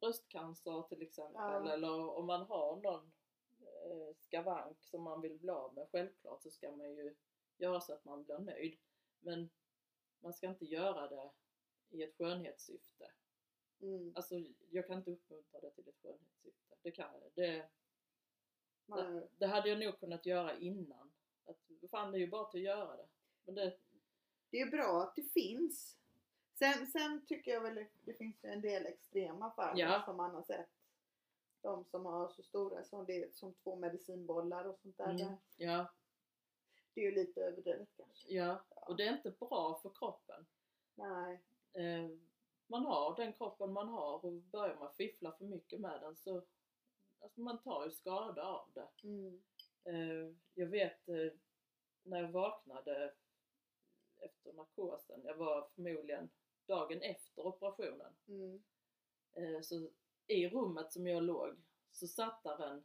bröstcancer 0.00 0.82
till 0.82 1.02
exempel 1.02 1.42
Ja. 1.42 1.72
eller 1.72 2.18
om 2.18 2.26
man 2.26 2.42
har 2.42 2.76
någon 2.76 3.12
eh, 3.60 4.14
skavank 4.16 4.82
som 4.82 5.02
man 5.02 5.20
vill 5.20 5.38
bli 5.38 5.50
av 5.50 5.74
med, 5.74 5.88
självklart 5.92 6.42
så 6.42 6.50
ska 6.50 6.70
man 6.70 6.90
ju 6.90 7.14
göra 7.56 7.80
så 7.80 7.92
att 7.92 8.04
man 8.04 8.24
blir 8.24 8.38
nöjd. 8.38 8.78
Men 9.20 9.50
man 10.20 10.32
ska 10.32 10.46
inte 10.46 10.64
göra 10.64 11.08
det 11.08 11.30
i 11.90 12.02
ett 12.02 12.14
skönhetssyfte. 12.14 13.10
Mm. 13.80 14.12
Alltså 14.14 14.34
jag 14.70 14.86
kan 14.86 14.98
inte 14.98 15.10
uppmuntra 15.10 15.60
det 15.60 15.70
till 15.70 15.88
ett 15.88 16.02
skönhetssyfte. 16.02 16.74
Det 16.82 16.90
kan 16.90 17.10
det, 17.34 17.68
Man, 18.86 19.28
det 19.38 19.46
hade 19.46 19.68
jag 19.68 19.78
nog 19.78 19.98
kunnat 20.00 20.26
göra 20.26 20.58
innan. 20.58 21.12
Att, 21.44 21.90
fan 21.90 22.12
det 22.12 22.18
är 22.18 22.20
ju 22.20 22.30
bara 22.30 22.50
till 22.50 22.60
att 22.60 22.76
göra 22.76 22.96
det. 22.96 23.08
Men 23.44 23.54
det, 23.54 23.78
det 24.50 24.60
är 24.60 24.70
bra 24.70 25.02
att 25.02 25.16
det 25.16 25.22
finns. 25.22 25.98
Sen, 26.54 26.86
sen 26.86 27.26
tycker 27.26 27.50
jag 27.50 27.60
väl 27.60 27.86
det 28.04 28.14
finns 28.14 28.44
ju 28.44 28.48
en 28.48 28.60
del 28.60 28.86
extrema 28.86 29.50
fall 29.50 29.78
Ja. 29.78 30.02
som 30.04 30.16
man 30.16 30.34
har 30.34 30.42
sett. 30.42 30.68
De 31.62 31.84
som 31.84 32.06
har 32.06 32.28
så 32.28 32.42
stora 32.42 32.84
som, 32.84 33.04
det, 33.06 33.34
som 33.34 33.54
två 33.54 33.76
medicinbollar 33.76 34.64
och 34.64 34.78
sånt 34.78 34.96
där. 34.96 35.10
mm, 35.10 35.34
ja, 35.56 35.92
Det 36.94 37.00
är 37.00 37.04
ju 37.04 37.10
lite 37.14 37.40
överdrivet 37.40 37.88
kanske. 37.96 38.32
ja, 38.34 38.64
och 38.70 38.96
det 38.96 39.06
är 39.06 39.12
inte 39.16 39.30
bra 39.30 39.78
för 39.82 39.90
kroppen. 39.94 40.46
Nej. 40.94 41.42
Eh, 41.72 42.10
man 42.66 42.86
har 42.86 43.16
den 43.16 43.32
kroppen 43.32 43.72
man 43.72 43.88
har 43.88 44.24
och 44.24 44.32
börjar 44.32 44.76
man 44.76 44.92
fiffla 44.94 45.32
för 45.32 45.44
mycket 45.44 45.80
med 45.80 46.00
den 46.00 46.16
så 46.16 46.42
alltså 47.20 47.40
man 47.40 47.58
tar 47.62 47.84
ju 47.84 47.90
skada 47.90 48.42
av 48.46 48.70
det. 48.74 48.88
Mm. 49.02 49.42
Eh, 49.84 50.34
jag 50.54 50.66
vet 50.66 51.08
eh, 51.08 51.32
när 52.02 52.22
jag 52.22 52.28
vaknade 52.28 53.14
efter 54.16 54.52
narkosen, 54.52 55.20
jag 55.24 55.36
var 55.36 55.68
förmodligen 55.74 56.30
dagen 56.66 57.02
efter 57.02 57.46
operationen, 57.46 58.12
Mm. 58.28 58.62
eh, 59.32 59.60
så 59.60 59.90
i 60.26 60.48
rummet 60.48 60.92
som 60.92 61.06
jag 61.06 61.22
låg 61.22 61.56
så 61.92 62.06
satt 62.06 62.42
där 62.42 62.66
en, 62.66 62.84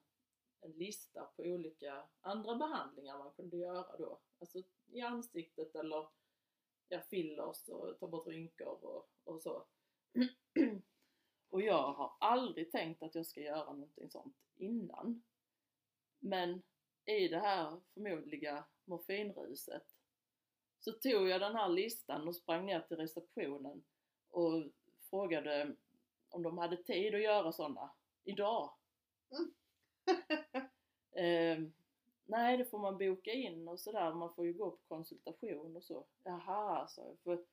en 0.62 0.72
lista 0.72 1.26
på 1.26 1.44
olika 1.44 2.04
andra 2.22 2.56
behandlingar 2.56 3.18
man 3.18 3.32
kunde 3.32 3.58
göra 3.58 3.98
då. 3.98 4.20
Alltså 4.40 4.64
i 4.88 5.02
ansiktet 5.02 5.76
eller 5.76 6.08
ja, 6.88 7.02
fillers 7.02 7.70
och 7.70 8.00
ta 8.00 8.08
bort 8.08 8.28
rynkor 8.28 8.86
och, 8.86 9.10
och 9.24 9.42
så. 9.42 9.66
och 11.50 11.62
jag 11.62 11.94
har 11.94 12.14
aldrig 12.20 12.72
tänkt 12.72 13.04
att 13.04 13.16
jag 13.16 13.26
ska 13.26 13.42
göra 13.42 13.74
någonting 13.74 14.10
sånt 14.10 14.38
innan. 14.56 15.24
Men 16.20 16.62
i 17.06 17.28
det 17.28 17.40
här 17.40 17.82
förmodliga 17.94 18.66
morfinruset 18.86 19.89
så 20.80 20.92
tog 20.92 21.28
jag 21.28 21.42
den 21.42 21.56
här 21.56 21.70
listan 21.70 22.28
och 22.28 22.36
sprang 22.36 22.66
ner 22.66 22.80
till 22.80 22.98
receptionen 22.98 23.84
och 24.30 24.64
frågade 25.10 25.76
om 26.30 26.44
de 26.44 26.58
hade 26.58 26.84
tid 26.84 27.16
att 27.16 27.22
göra 27.22 27.52
sådana 27.52 27.92
idag. 28.24 28.74
Mm. 29.32 29.54
eh, 31.12 31.70
nej, 32.26 32.58
det 32.58 32.66
får 32.66 32.80
man 32.80 32.98
boka 32.98 33.32
in 33.32 33.68
och 33.68 33.80
sådär. 33.80 34.14
Man 34.14 34.34
får 34.34 34.46
ju 34.46 34.54
gå 34.54 34.72
på 34.72 34.80
konsultation 34.88 35.76
och 35.76 35.84
så. 35.84 36.06
Jaha, 36.24 36.88
sa 36.88 37.02
jag. 37.02 37.18
För 37.24 37.46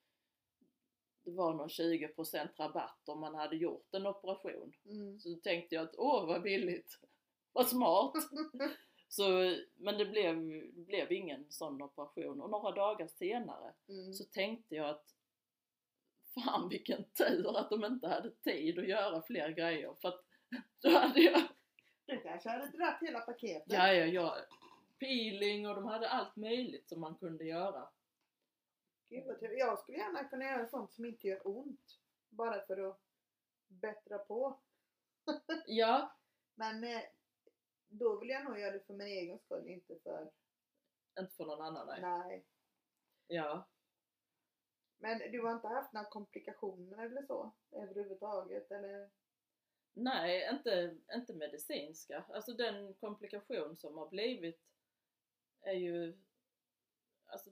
det 1.25 1.30
var 1.30 1.54
nog 1.54 1.66
20% 1.66 2.49
rabatt 2.56 3.09
om 3.09 3.21
man 3.21 3.35
hade 3.35 3.56
gjort 3.56 3.95
en 3.95 4.06
operation. 4.06 4.73
Mm. 4.85 5.21
Så 5.21 5.28
då 5.28 5.37
tänkte 5.37 5.75
jag 5.75 5.85
att 5.85 5.95
åh 5.99 6.26
vad 6.26 6.42
billigt, 6.42 6.99
vad 7.52 7.68
smart. 7.68 8.14
Så, 9.09 9.57
men 9.77 9.99
det 9.99 10.07
blev, 10.07 10.37
blev 10.87 11.13
ingen 11.13 11.47
sån 11.49 11.83
operation 11.83 12.41
och 12.41 12.51
några 12.51 12.71
dagar 12.73 13.07
senare 13.07 13.73
Mm. 13.89 14.13
så 14.13 14.25
tänkte 14.25 14.75
jag 14.75 14.89
att 14.91 15.15
fan 16.35 16.69
vilken 16.69 17.05
tur 17.05 17.59
att 17.59 17.71
de 17.71 17.85
inte 17.85 18.09
hade 18.09 18.31
tid 18.31 18.79
att 18.79 18.89
göra 18.89 19.23
fler 19.23 19.49
grejer 19.51 19.95
för 20.01 20.09
att 20.09 20.25
då 20.83 20.91
hade 20.91 21.21
jag, 21.21 21.43
Du 22.07 22.21
kanske 22.21 22.49
hade 22.49 22.67
dragit 22.67 23.03
hela 23.09 23.21
paketet? 23.21 23.73
ja 23.73 23.93
ja 23.93 24.05
ja, 24.07 24.37
peeling 24.99 25.69
och 25.69 25.75
de 25.75 25.85
hade 25.87 26.09
allt 26.09 26.37
möjligt 26.37 26.89
som 26.89 27.01
man 27.01 27.15
kunde 27.15 27.45
göra. 27.45 27.89
Gud. 29.09 29.37
Jag 29.41 29.79
skulle 29.79 29.99
gärna 29.99 30.25
kunna 30.25 30.45
göra 30.45 30.67
sånt 30.69 30.93
som 30.93 31.05
inte 31.05 31.27
gör 31.27 31.47
ont. 31.47 31.99
Bara 32.29 32.67
för 32.67 32.89
att 32.91 33.01
bättra 33.69 34.19
på. 34.19 34.61
Ja, 35.67 36.17
Men 36.55 36.85
eh, 36.85 37.01
då 37.88 38.21
vill 38.21 38.28
jag 38.28 38.45
nog 38.45 38.59
göra 38.59 38.73
det 38.73 38.87
för 38.87 38.95
min 38.95 39.07
egen 39.07 39.38
skull, 39.38 39.69
inte 39.69 39.99
för... 40.02 40.31
inte 41.21 41.35
för 41.35 41.45
någon 41.45 41.61
annan 41.61 41.87
nej. 41.87 42.00
Nej. 42.00 42.45
Ja, 43.26 43.69
Men 44.99 45.19
du 45.19 45.43
har 45.43 45.52
inte 45.52 45.69
haft 45.69 45.93
några 45.93 46.11
komplikationer 46.11 47.05
eller 47.05 47.23
så? 47.23 47.52
Överhuvudtaget? 47.71 48.71
Eller? 48.71 49.11
nej 49.97 50.49
inte, 50.52 50.97
inte 51.14 51.35
medicinska. 51.35 52.25
Alltså 52.28 52.52
den 52.52 52.95
komplikation 52.95 53.76
som 53.76 53.99
har 53.99 54.09
blivit 54.09 54.61
är 55.61 55.73
ju, 55.73 56.19
alltså 57.26 57.50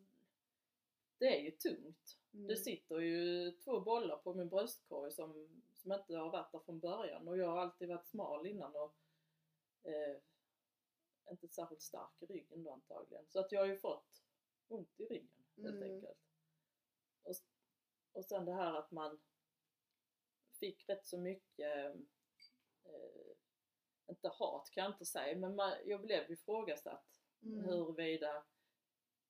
det 1.18 1.38
är 1.38 1.40
ju 1.40 1.50
tungt. 1.50 2.18
Mm. 2.34 2.46
Det 2.46 2.56
sitter 2.56 2.98
ju 2.98 3.50
två 3.50 3.80
bollar 3.80 4.16
på 4.16 4.34
min 4.34 4.48
bröstkorg 4.48 5.12
som, 5.12 5.48
som 5.72 5.92
inte 5.92 6.16
har 6.16 6.30
varit 6.30 6.52
där 6.52 6.58
från 6.58 6.78
början 6.78 7.28
och 7.28 7.38
jag 7.38 7.50
har 7.50 7.58
alltid 7.58 7.88
varit 7.88 8.06
smal 8.06 8.46
innan 8.46 8.76
och 8.76 8.94
eh, 9.84 10.16
inte 11.30 11.48
särskilt 11.48 11.82
stark 11.82 12.22
i 12.22 12.26
ryggen 12.26 12.62
då 12.64 12.70
antagligen. 12.72 13.26
Så 13.28 13.40
att 13.40 13.52
jag 13.52 13.60
har 13.60 13.66
ju 13.66 13.76
fått 13.78 14.22
ont 14.68 15.00
i 15.00 15.04
ryggen 15.06 15.44
helt 15.56 15.76
Mm. 15.76 15.82
enkelt. 15.94 16.18
Och, 17.22 17.34
och 18.12 18.24
sen 18.24 18.44
det 18.44 18.52
här 18.54 18.74
att 18.74 18.90
man 18.90 19.20
fick 20.60 20.88
rätt 20.88 21.06
så 21.06 21.18
mycket, 21.18 21.94
eh, 22.84 23.34
inte 24.06 24.28
hat 24.28 24.70
kan 24.70 24.84
jag 24.84 24.92
inte 24.92 25.04
säga, 25.06 25.36
men 25.38 25.56
man, 25.56 25.74
jag 25.84 26.00
blev 26.00 26.30
ifrågasatt 26.30 27.20
Mm. 27.42 27.64
huruvida 27.64 28.44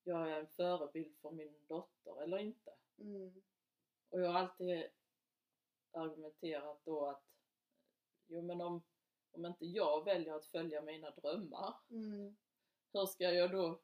jag 0.05 0.31
är 0.31 0.41
en 0.41 0.47
förebild 0.49 1.19
för 1.19 1.31
min 1.31 1.67
dotter 1.67 2.23
eller 2.23 2.39
inte. 2.39 2.75
Mm. 2.99 3.43
Och 4.09 4.21
jag 4.21 4.29
har 4.33 4.39
alltid 4.39 4.91
argumenterat 5.91 6.85
då 6.85 7.07
att 7.07 7.25
jo 8.27 8.43
men 8.43 8.61
om, 8.61 8.83
om 9.35 9.47
inte 9.47 9.67
jag 9.67 10.05
väljer 10.05 10.35
att 10.35 10.47
följa 10.47 10.83
mina 10.83 11.11
drömmar, 11.11 11.75
Mm. 11.91 12.37
hur 12.93 13.07
ska 13.07 13.25
jag 13.31 13.51
då 13.53 13.81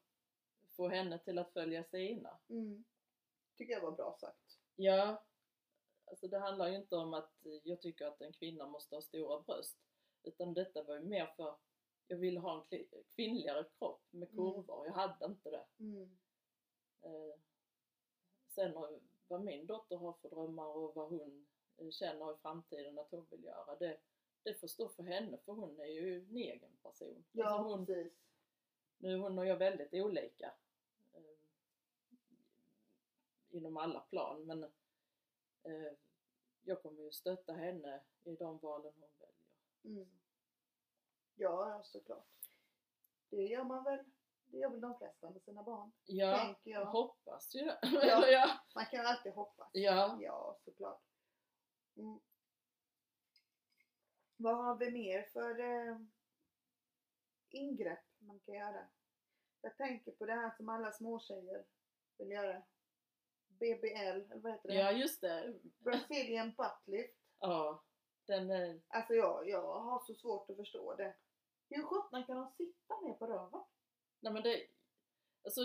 få 0.69 0.89
henne 0.89 1.19
till 1.19 1.39
att 1.39 1.53
följa 1.53 1.85
sina? 1.85 2.39
Mm. 2.49 2.85
Tycker 3.57 3.73
jag 3.73 3.81
var 3.81 3.93
bra 3.93 4.17
sagt. 4.21 4.59
Ja, 4.77 5.25
alltså 6.05 6.29
det 6.29 6.39
handlar 6.39 6.69
ju 6.69 6.77
inte 6.77 6.97
om 6.97 7.15
att 7.15 7.33
jag 7.63 7.81
tycker 7.81 8.07
att 8.07 8.21
en 8.21 8.33
kvinna 8.33 8.67
måste 8.67 8.95
ha 8.95 9.03
stora 9.03 9.41
bröst. 9.41 9.79
Utan 10.23 10.55
detta 10.55 10.83
var 10.83 10.95
ju 10.95 11.01
mer 11.01 11.27
för, 11.27 11.57
jag 12.07 12.17
ville 12.17 12.41
ha 12.41 12.67
en 12.71 12.85
kvinnligare 13.09 13.65
kropp 13.79 14.03
med 14.11 14.29
Mm. 14.33 14.37
kurvor, 14.37 14.87
jag 14.87 14.93
hade 14.93 15.25
inte 15.25 15.51
det. 15.51 15.67
Mm. 15.79 16.19
Eh, 17.03 17.41
sen 18.49 18.75
vad 19.29 19.43
min 19.45 19.67
dotter 19.67 19.97
har 19.97 20.13
för 20.13 20.29
drömmar 20.31 20.67
och 20.67 20.95
vad 20.95 21.09
hon 21.09 21.47
eh, 21.77 21.91
känner 21.91 22.35
i 22.35 22.37
framtiden 22.37 22.99
att 22.99 23.11
hon 23.11 23.27
vill 23.31 23.45
göra, 23.45 23.77
det, 23.77 24.01
det 24.42 24.55
får 24.55 24.66
stå 24.68 24.88
för 24.88 25.03
henne 25.03 25.38
för 25.44 25.53
hon 25.53 25.81
är 25.81 25.85
ju 25.87 26.18
en 26.18 26.37
egen 26.37 26.76
person. 26.83 27.24
Ja, 27.33 27.46
Alltså 27.48 27.68
hon, 27.76 27.87
precis. 27.87 28.12
nu 28.98 29.12
är 29.14 29.18
hon 29.18 29.38
och 29.38 29.46
jag 29.46 29.57
väldigt 29.57 29.94
olika. 29.94 30.53
Eh, 31.12 31.20
inom 33.50 33.76
alla 33.76 34.00
plan 34.00 34.46
men 34.46 34.62
eh, 35.62 35.92
jag 36.62 36.83
kommer 36.83 37.03
ju 37.03 37.12
stötta 37.12 37.53
henne 37.53 38.00
i 38.24 38.37
de 38.37 38.59
valen 38.59 38.92
hon 39.00 39.11
väljer. 39.18 39.35
Mm. 40.00 40.11
Ja, 41.35 41.70
ja, 41.70 41.83
såklart. 41.85 42.26
Det 43.31 43.42
gör 43.46 43.64
man 43.64 43.85
väl. 43.85 44.05
Det 44.46 44.59
gör 44.59 44.70
väl 44.70 44.81
de 44.81 44.98
flesta 44.98 45.31
med 45.31 45.42
sina 45.42 45.62
barn. 45.62 45.92
Jag 46.07 46.38
Tänker 46.40 46.70
jag. 46.70 46.85
hoppas 46.87 47.55
ju 47.55 47.64
det. 47.64 47.79
Ja. 48.33 48.50
Man 48.74 48.87
kan 48.87 49.07
alltid 49.07 49.33
hoppas. 49.33 49.68
Ja. 49.72 50.18
Ja, 50.20 50.59
såklart. 50.64 51.03
Mm. 51.96 52.20
Vad 54.42 54.57
har 54.57 54.76
vi 54.76 54.90
mer 54.90 55.22
för 55.22 55.61
eh, 55.61 55.96
ingrepp 57.50 58.05
man 58.18 58.40
kan 58.40 58.55
göra? 58.55 58.87
Jag 59.61 59.76
tänker 59.76 60.12
på 60.12 60.26
det 60.26 60.33
här 60.33 60.50
som 60.57 60.68
alla 60.68 60.92
småtjejer 60.92 61.64
vill 62.18 62.31
göra. 62.31 62.62
BBL, 63.48 63.96
eller 63.96 64.38
vad 64.38 64.53
heter 64.53 64.68
det? 64.68 64.74
ja, 64.74 64.92
just 64.92 65.20
det. 65.20 65.55
Brazilian 65.79 66.55
butt 66.57 66.83
lift. 66.87 67.18
Ja, 67.38 67.85
den 68.26 68.50
är 68.50 68.81
Alltså 68.88 69.14
jag, 69.14 69.48
jag 69.48 69.81
har 69.81 70.00
så 70.07 70.14
svårt 70.14 70.50
att 70.50 70.57
förstå 70.57 70.94
det. 70.94 71.14
Hur 71.68 71.83
sjutton 71.83 72.24
kan 72.24 72.37
de 72.37 72.50
sitta 72.50 73.00
ner 73.00 73.14
på 73.14 73.26
röven? 73.26 73.64
Nej 74.20 74.33
men 74.33 74.42
det, 74.42 74.66
alltså 75.44 75.61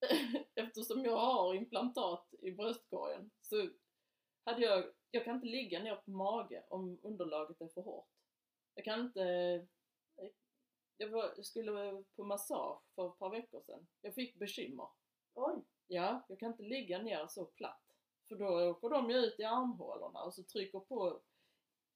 eftersom 0.54 1.04
jag 1.04 1.16
har 1.16 1.54
implantat 1.54 2.34
i 2.38 2.50
bröstkorgen 2.50 3.30
så 3.40 3.68
hade 4.44 4.62
jag, 4.62 4.84
jag 5.10 5.24
kan 5.24 5.34
inte 5.34 5.46
ligga 5.46 5.82
ner 5.82 5.96
på 5.96 6.10
mage 6.10 6.64
om 6.68 6.98
underlaget 7.02 7.60
är 7.60 7.68
för 7.68 7.82
hårt. 7.82 8.13
Jag 8.74 8.84
kan 8.84 9.00
inte, 9.00 9.20
jag, 10.96 11.08
var, 11.08 11.32
jag 11.36 11.46
skulle 11.46 12.04
på 12.16 12.24
massage 12.24 12.82
för 12.94 13.08
ett 13.08 13.18
par 13.18 13.30
veckor 13.30 13.60
sedan. 13.60 13.86
Jag 14.00 14.14
fick 14.14 14.34
bekymmer. 14.36 14.88
Oj! 15.34 15.64
Ja, 15.86 16.24
jag 16.28 16.38
kan 16.38 16.50
inte 16.50 16.62
ligga 16.62 17.02
ner 17.02 17.26
så 17.26 17.44
platt. 17.44 17.80
För 18.28 18.36
då 18.36 18.70
åker 18.70 18.88
de 18.88 19.10
ju 19.10 19.16
ut 19.16 19.40
i 19.40 19.44
armhålorna 19.44 20.22
och 20.22 20.34
så 20.34 20.42
trycker 20.42 20.80
på 20.80 21.20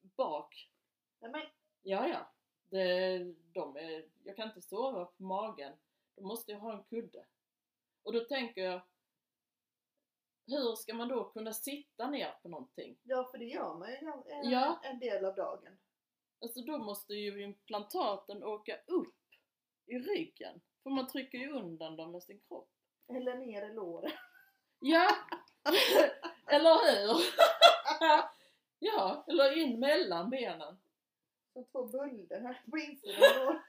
bak. 0.01 0.71
Nej 1.19 1.31
men, 1.31 1.43
Ja, 1.83 2.09
ja. 2.09 2.31
Det, 2.71 3.19
de 3.53 3.77
är, 3.77 4.09
jag 4.25 4.37
kan 4.37 4.49
inte 4.49 4.63
sova 4.63 5.05
på 5.05 5.23
magen. 5.23 5.73
Då 6.17 6.23
måste 6.27 6.53
jag 6.53 6.59
ha 6.59 6.73
en 6.73 6.85
kudde. 6.85 7.27
Och 8.03 8.13
då 8.13 8.21
tänker 8.21 8.65
jag, 8.65 8.81
hur 10.47 10.77
ska 10.77 10.95
man 10.95 11.09
då 11.09 11.25
kunna 11.25 11.53
sitta 11.53 12.11
ner 12.11 12.33
på 12.43 12.49
någonting? 12.49 12.99
ja 13.03 13.29
för 13.31 13.39
det 13.39 13.45
gör 13.45 13.75
man 13.75 13.91
ju 13.91 13.97
en, 13.97 14.51
Ja. 14.51 14.81
en 14.85 14.99
del 14.99 15.25
av 15.25 15.35
dagen. 15.35 15.79
Alltså 16.41 16.61
då 16.61 16.79
måste 16.79 17.15
ju 17.15 17.43
implantaten 17.43 18.45
åka 18.45 18.77
upp 18.87 19.15
i 19.87 19.99
ryggen. 19.99 20.61
För 20.83 20.91
man 20.91 21.07
trycker 21.09 21.39
ju 21.39 21.51
undan 21.51 21.97
dem 21.97 22.13
med 22.13 22.23
sin 22.23 22.41
kropp. 22.41 22.71
Eller 23.09 23.35
ner 23.35 23.71
i 23.71 23.75
låret. 23.75 24.13
Ja! 24.81 25.09
eller 26.47 26.75
hur? 27.07 27.17
ja, 28.79 29.25
eller 29.29 29.59
in 29.59 29.81
mellan 29.81 30.31
benen. 30.31 30.77
Som 31.53 31.65
två 31.65 31.87
bölder 31.87 32.41
här 32.41 32.63
på 32.71 32.79
insidan. 32.79 33.61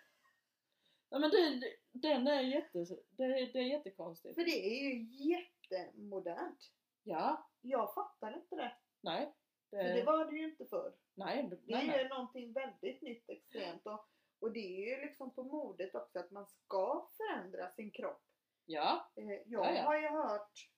Ja 1.09 1.19
men 1.19 1.29
det- 1.31 1.75
den 1.91 2.27
är 2.27 2.41
jätte, 2.41 2.77
det, 3.09 3.27
det 3.45 3.59
är 3.59 3.63
jättekonstigt. 3.63 4.35
För 4.35 4.43
det 4.45 4.65
är 4.67 4.83
ju 4.83 5.03
jättemodernt. 5.03 6.71
Ja, 7.03 7.49
Jag 7.61 7.93
fattar 7.93 8.33
inte 8.35 8.55
det. 8.55 8.75
nej. 9.01 9.33
Det, 9.71 9.77
För 9.77 9.93
det 9.93 10.03
var 10.03 10.25
det 10.25 10.37
ju 10.37 10.51
inte 10.51 10.65
förr. 10.65 10.93
nej, 11.15 11.43
det- 11.43 11.55
Det 11.55 11.61
nej, 11.65 11.83
är 11.83 11.87
nej. 11.91 12.03
ju 12.03 12.09
någonting 12.09 12.53
väldigt 12.53 13.01
nytt, 13.01 13.29
extremt. 13.29 13.85
Och, 13.85 14.05
och 14.39 14.51
det 14.51 14.59
är 14.59 14.95
ju 14.97 15.05
liksom 15.05 15.33
på 15.35 15.43
modet 15.43 15.95
också 15.95 16.19
att 16.19 16.31
man 16.31 16.47
ska 16.47 17.09
förändra 17.17 17.71
sin 17.71 17.91
kropp. 17.91 18.23
Ja, 18.65 19.11
Eh, 19.15 19.23
Jag 19.29 19.43
Ja, 19.65 19.71
ja. 19.73 19.81
har 19.83 19.99
ju 19.99 20.07
hört 20.07 20.69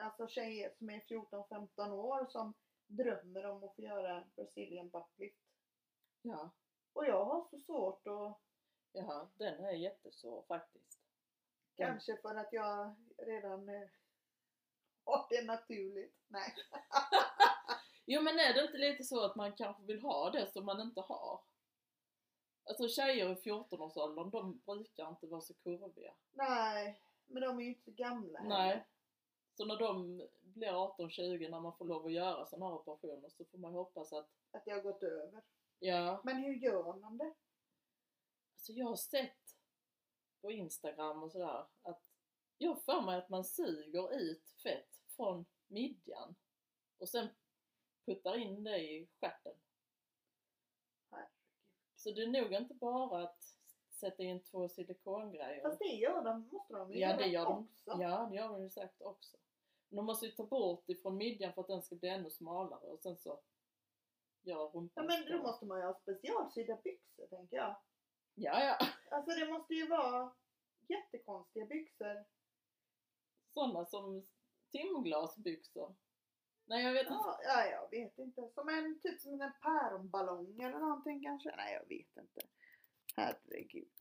alltså 0.00 0.26
tjejer 0.28 0.70
som 0.78 0.90
är 0.90 1.00
14-15 1.00 1.92
år 1.92 2.26
som 2.26 2.54
drömmer 2.86 3.46
om 3.46 3.64
att 3.64 3.74
få 3.76 3.82
göra 3.82 4.24
Brazilian 4.36 4.88
butt 4.88 5.18
lift. 5.18 5.40
ja, 6.22 6.50
Och 6.92 7.04
jag 7.06 7.24
har 7.24 7.44
så 7.50 7.58
svårt 7.58 8.06
att, 8.06 8.40
ja, 8.92 9.30
den 9.34 9.64
är 9.64 9.72
jättesvår 9.72 10.42
faktiskt. 10.48 11.00
Kanske 11.76 12.16
för 12.16 12.34
att 12.34 12.52
jag 12.52 12.94
redan 13.18 13.68
eh, 13.68 13.88
Och 15.04 15.26
det 15.30 15.36
är 15.36 15.44
naturligt. 15.46 16.16
Nej. 16.28 16.54
Jo 18.12 18.22
men 18.22 18.38
är 18.38 18.54
det 18.54 18.62
inte 18.62 18.78
lite 18.78 19.04
så 19.04 19.24
att 19.24 19.36
man 19.36 19.52
kanske 19.52 19.82
vill 19.82 20.00
ha 20.02 20.30
det 20.30 20.52
som 20.52 20.64
man 20.64 20.80
inte 20.80 21.00
har? 21.00 21.40
Alltså 22.64 22.88
tjejer 22.88 23.30
i 23.30 23.34
14-årsåldern, 23.34 24.30
de 24.30 24.58
brukar 24.66 25.08
inte 25.08 25.26
vara 25.26 25.40
så 25.40 25.54
kurviga. 25.54 26.14
Nej, 26.32 27.02
men 27.26 27.42
de 27.42 27.58
är 27.58 27.62
ju 27.62 27.68
inte 27.68 27.84
så 27.84 27.90
gamla 27.90 28.42
Nej. 28.42 28.68
heller. 28.68 28.86
Så 29.54 29.64
när 29.64 29.76
de 29.76 30.22
blir 30.40 30.68
18-20, 30.72 31.50
när 31.50 31.60
man 31.60 31.76
får 31.76 31.84
lov 31.84 32.06
att 32.06 32.12
göra 32.12 32.46
sådana 32.46 32.66
här 32.66 32.74
operationer, 32.74 33.28
så 33.28 33.44
får 33.44 33.58
man 33.58 33.74
hoppas 33.74 34.12
att, 34.12 34.28
Att 34.50 34.64
det 34.64 34.70
har 34.70 34.80
gått 34.80 35.02
över. 35.02 35.42
ja, 35.78 36.20
Men 36.24 36.36
hur 36.36 36.54
gör 36.54 36.96
man 36.96 37.18
det? 37.18 37.34
alltså 38.54 38.72
jag 38.72 38.86
har 38.86 38.96
sett 38.96 39.56
på 40.40 40.50
Instagram 40.50 41.22
och 41.22 41.32
sådär 41.32 41.66
att 41.82 42.02
jag 42.58 42.82
för 42.82 43.00
mig 43.00 43.18
att 43.18 43.28
man 43.28 43.44
suger 43.44 44.12
ut 44.14 44.50
fett 44.62 45.02
från 45.16 45.46
midjan 45.66 46.34
och 46.98 47.08
sen 47.08 47.28
puttar 48.06 48.36
in 48.38 48.64
det 48.64 48.78
i 48.78 49.08
stjärten. 49.20 49.54
Så 51.96 52.10
det 52.10 52.22
är 52.22 52.26
nog 52.42 52.52
inte 52.52 52.74
bara 52.74 53.22
att 53.24 53.42
sätta 53.90 54.22
in 54.22 54.42
två 54.42 54.68
silikongrejer. 54.68 55.62
Fast 55.62 55.78
det 55.78 55.84
gör 55.84 56.22
de, 56.24 56.48
måste 56.52 56.72
de 56.74 56.92
ju 56.92 56.98
Ja, 56.98 57.08
göra 57.08 57.16
det 57.18 57.26
gör 57.26 57.44
de. 57.44 57.64
också. 57.64 57.96
Ja, 58.00 58.28
det 58.30 58.36
gör 58.36 58.48
de 58.48 58.62
ju 58.62 58.70
säkert 58.70 59.00
också. 59.02 59.36
Men 59.88 59.96
de 59.96 60.06
måste 60.06 60.26
ju 60.26 60.32
ta 60.32 60.44
bort 60.46 60.88
ifrån 60.88 61.16
midjan 61.16 61.52
för 61.52 61.60
att 61.60 61.68
den 61.68 61.82
ska 61.82 61.94
bli 61.96 62.08
ännu 62.08 62.30
smalare 62.30 62.90
och 62.90 63.00
sen 63.00 63.16
så 63.18 63.28
gör 64.42 64.56
Ja, 64.56 64.70
rumpan 64.74 65.06
men 65.06 65.26
då 65.32 65.42
måste 65.42 65.66
man 65.66 65.78
ju 65.80 65.86
ha 65.86 65.94
specialsydda 65.94 66.76
byxor 66.84 67.26
tänker 67.26 67.56
jag. 67.56 67.76
Ja, 68.34 68.64
ja. 68.64 68.78
Alltså 69.10 69.30
det 69.40 69.52
måste 69.52 69.74
ju 69.74 69.86
vara 69.88 70.34
jättekonstiga 70.88 71.66
byxor. 71.66 72.24
Sådana 73.54 73.86
som 73.86 74.26
timglasbyxor. 74.70 75.94
Nej, 76.70 76.84
jag 76.84 76.92
vet 76.92 77.02
inte. 77.02 77.14
Ja, 77.14 77.40
ja, 77.42 77.66
jag 77.66 77.90
vet 77.90 78.18
inte. 78.18 78.48
Som 78.54 78.68
en 78.68 79.00
typ 79.00 79.20
som 79.20 79.40
en 79.40 79.52
päronballong 79.62 80.60
eller 80.62 80.78
någonting 80.78 81.22
kanske. 81.22 81.56
Nej, 81.56 81.74
jag 81.74 81.88
vet 81.88 82.16
inte. 82.16 82.40
Herregud. 83.16 83.92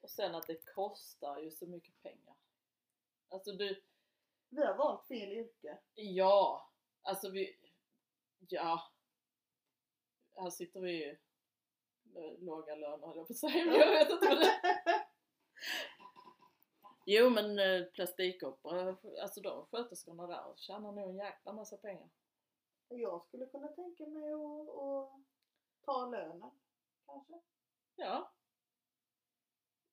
Och 0.00 0.10
sen 0.10 0.34
att 0.34 0.46
det 0.46 0.64
kostar 0.74 1.38
ju 1.38 1.50
så 1.50 1.66
mycket 1.66 2.02
pengar. 2.02 2.36
Alltså 3.28 3.52
du, 3.52 3.82
Vi 4.48 4.62
har 4.64 4.74
valt 4.74 5.08
fel 5.08 5.32
yrke. 5.32 5.78
ja. 5.94 6.70
Alltså 7.02 7.30
vi, 7.30 7.56
ja. 8.38 8.92
Här 10.36 10.50
sitter 10.50 10.80
vi 10.80 11.04
ju 11.04 11.16
låga 12.38 12.74
löner 12.74 13.06
höll 13.06 13.16
jag 13.16 13.26
på 13.26 13.32
att 13.32 13.36
säga, 13.38 13.64
men 13.64 13.74
jag 13.74 13.90
vet 13.90 14.10
inte 14.10 14.28
vad 14.28 14.38
det 14.40 14.60
Jo 17.04 17.30
men 17.30 17.58
eh, 17.58 17.84
plastikopera, 17.84 18.96
alltså 19.22 19.40
de 19.40 19.66
sköterskorna 19.66 20.26
där 20.26 20.56
tjänar 20.56 20.92
nog 20.92 21.10
en 21.10 21.16
jäkla 21.16 21.52
massa 21.52 21.76
pengar. 21.76 22.08
Jag 22.88 23.24
skulle 23.26 23.46
kunna 23.46 23.68
tänka 23.68 24.06
mig 24.06 24.32
att, 24.32 24.68
att 24.68 25.10
ta 25.84 26.06
lönen. 26.06 26.50
Kanske. 27.06 27.40
Ja, 27.96 28.32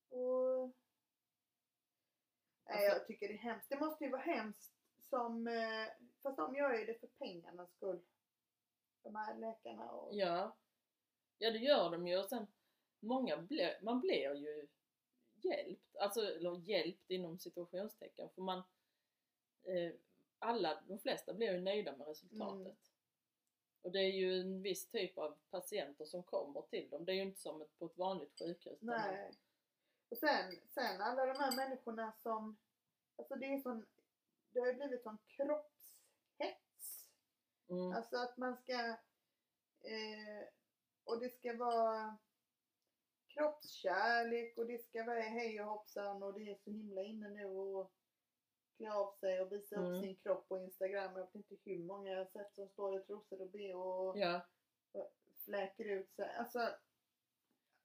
Och... 0.10 0.72
Nej, 2.66 2.76
Alltså- 2.86 2.98
jag 2.98 3.08
tycker 3.08 3.28
det 3.28 3.34
är 3.34 3.38
hemskt. 3.38 3.70
Det 3.70 3.80
måste 3.80 4.04
ju 4.04 4.10
vara 4.10 4.22
hemskt 4.22 4.74
som... 5.10 5.48
eh, 5.48 5.88
Fast 6.24 6.38
de 6.38 6.56
gör 6.56 6.74
ju 6.74 6.86
det 6.86 7.00
för 7.00 7.08
pengarnas 7.08 7.72
skull. 7.72 8.02
De 9.04 9.16
här 9.16 9.36
läkarna 9.36 9.92
och... 9.92 10.16
ja. 10.16 10.56
Ja 11.38 11.52
det 11.52 11.58
gör 11.58 11.90
de 11.92 12.08
ju 12.08 12.18
och 12.18 12.26
sen 12.30 12.48
många 13.00 13.38
blir, 13.38 13.80
man 13.82 14.00
blir 14.00 14.36
ju 14.36 14.68
hjälpt, 15.46 15.96
alltså 15.96 16.22
eller 16.22 16.60
hjälpt 16.60 17.12
inom 17.12 17.40
situationstecken 17.40 18.30
för 18.30 18.42
man 18.42 18.64
eh, 19.64 19.92
alla, 20.40 20.82
de 20.88 21.00
flesta 21.00 21.34
blir 21.34 21.52
ju 21.52 21.62
nöjda 21.62 21.98
med 21.98 22.08
resultatet. 22.08 22.62
Mm. 22.62 22.76
Och 23.82 23.92
det 23.92 24.00
är 24.00 24.12
ju 24.12 24.42
en 24.42 24.62
viss 24.62 24.88
typ 24.88 25.18
av 25.18 25.38
patienter 25.50 26.06
som 26.06 26.24
kommer 26.24 26.62
till 26.62 26.90
dem. 26.90 27.06
Det 27.06 27.12
är 27.12 27.16
ju 27.16 27.22
inte 27.22 27.42
som 27.42 27.62
ett, 27.62 27.80
på 27.80 27.86
ett 27.86 27.98
vanligt 27.98 28.40
sjukhus. 28.40 28.80
Nej. 28.82 29.32
Och 30.10 30.18
sen, 30.18 30.56
sen 30.68 31.02
alla 31.02 31.26
de 31.26 31.40
här 31.40 31.56
människorna 31.56 32.12
som... 32.12 32.58
Alltså 33.16 33.36
det 33.36 33.46
är 33.46 33.60
sån... 33.60 33.86
Det 34.52 34.60
har 34.60 34.68
ju 34.68 34.74
blivit 34.74 35.04
sån 35.04 35.18
kroppshets. 35.28 37.08
Mm. 37.68 37.94
Alltså 37.94 38.18
att 38.18 38.38
man 38.38 38.58
ska... 38.58 38.74
Eh, 39.82 40.48
och 41.04 41.20
det 41.20 41.30
ska 41.30 41.54
vara 41.54 42.18
kroppskärlek 43.30 44.58
och 44.58 44.66
det 44.68 44.78
ska 44.84 45.04
vara 45.04 45.20
hej 45.22 45.62
och 45.62 45.68
hoppsan 45.68 46.24
och 46.24 46.34
det 46.34 46.50
är 46.50 46.56
så 46.56 46.72
himla 46.72 47.04
inne 47.04 47.30
nu 47.30 47.46
och 47.46 47.92
klä 48.78 48.92
av 48.94 49.12
sig 49.20 49.42
och 49.42 49.52
visa 49.52 49.76
Mm. 49.76 49.92
upp 49.92 50.00
sin 50.02 50.16
kropp 50.16 50.48
på 50.48 50.58
Instagram. 50.60 51.16
Jag 51.16 51.26
vet 51.26 51.36
inte 51.36 51.56
hur 51.66 51.84
många 51.84 52.10
jag 52.12 52.18
har 52.18 52.26
sett 52.26 52.56
som 52.56 52.70
står 52.70 53.00
i 53.00 53.04
trosor 53.04 53.42
och 53.42 53.50
bh 53.50 53.76
och 53.76 54.18
Ja, 54.18 54.42
fläker 55.46 55.86
ut 55.86 56.12
sig. 56.16 56.36
Alltså, 56.36 56.76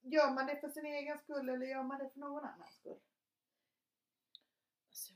gör 0.01 0.31
man 0.35 0.47
det 0.47 0.57
för 0.61 0.69
sin 0.69 0.87
egen 0.87 1.19
skull 1.19 1.49
eller 1.49 1.67
gör 1.67 1.83
man 1.83 1.99
det 1.99 2.11
för 2.11 2.21
någon 2.21 2.45
annans 2.45 2.75
skull? 2.75 3.01
alltså, 4.89 5.13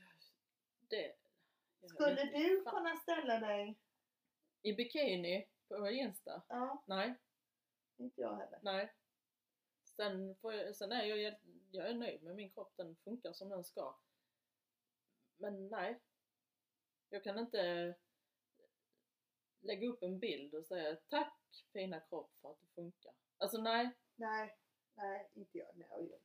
det... 0.89 1.15
Skulle 1.87 2.23
du 2.23 2.57
inte. 2.57 2.69
kunna 2.71 2.95
ställa 2.95 3.39
dig? 3.39 3.75
I 4.61 4.73
bikini 4.73 5.47
på 5.67 5.89
Insta? 5.89 6.41
Ja, 6.47 6.83
Nej, 6.85 7.15
inte 7.97 8.21
jag 8.21 8.35
heller. 8.35 8.59
nej. 8.61 8.93
Sen, 9.99 10.35
jag, 10.41 10.75
sen 10.75 10.91
är 10.91 11.05
jag, 11.05 11.35
jag 11.71 11.89
är 11.89 11.93
nöjd 11.93 12.23
med 12.23 12.35
min 12.35 12.49
kropp, 12.49 12.73
den 12.75 12.95
funkar 12.95 13.33
som 13.33 13.49
den 13.49 13.63
ska. 13.63 13.95
Men 15.37 15.67
nej. 15.67 15.99
Jag 17.09 17.23
kan 17.23 17.39
inte 17.39 17.95
lägga 19.59 19.87
upp 19.87 20.03
en 20.03 20.19
bild 20.19 20.53
och 20.53 20.65
säga 20.65 20.95
tack 20.95 21.65
fina 21.73 21.99
kropp 21.99 22.31
för 22.41 22.51
att 22.51 22.61
du 22.61 22.67
funkar. 22.67 23.13
Alltså 23.37 23.61
nej. 23.61 23.89
Nej, 24.15 24.57
nej, 24.95 25.29
inte 25.33 25.57
jag. 25.57 25.77
Nej, 25.77 26.09
jag, 26.11 26.19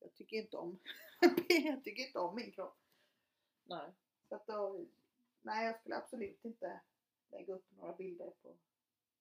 jag 0.00 0.14
tycker 0.14 0.36
inte 0.36 0.56
om 0.56 0.78
jag 1.48 1.84
tycker 1.84 2.06
inte 2.06 2.18
om 2.18 2.34
min 2.34 2.52
kropp. 2.52 2.78
Nej. 3.64 3.92
Så 4.28 4.34
att 4.34 4.46
då, 4.46 4.86
nej, 5.42 5.66
jag 5.66 5.80
skulle 5.80 5.96
absolut 5.96 6.44
inte 6.44 6.80
lägga 7.30 7.54
upp 7.54 7.70
några 7.70 7.92
bilder 7.92 8.30
på 8.42 8.56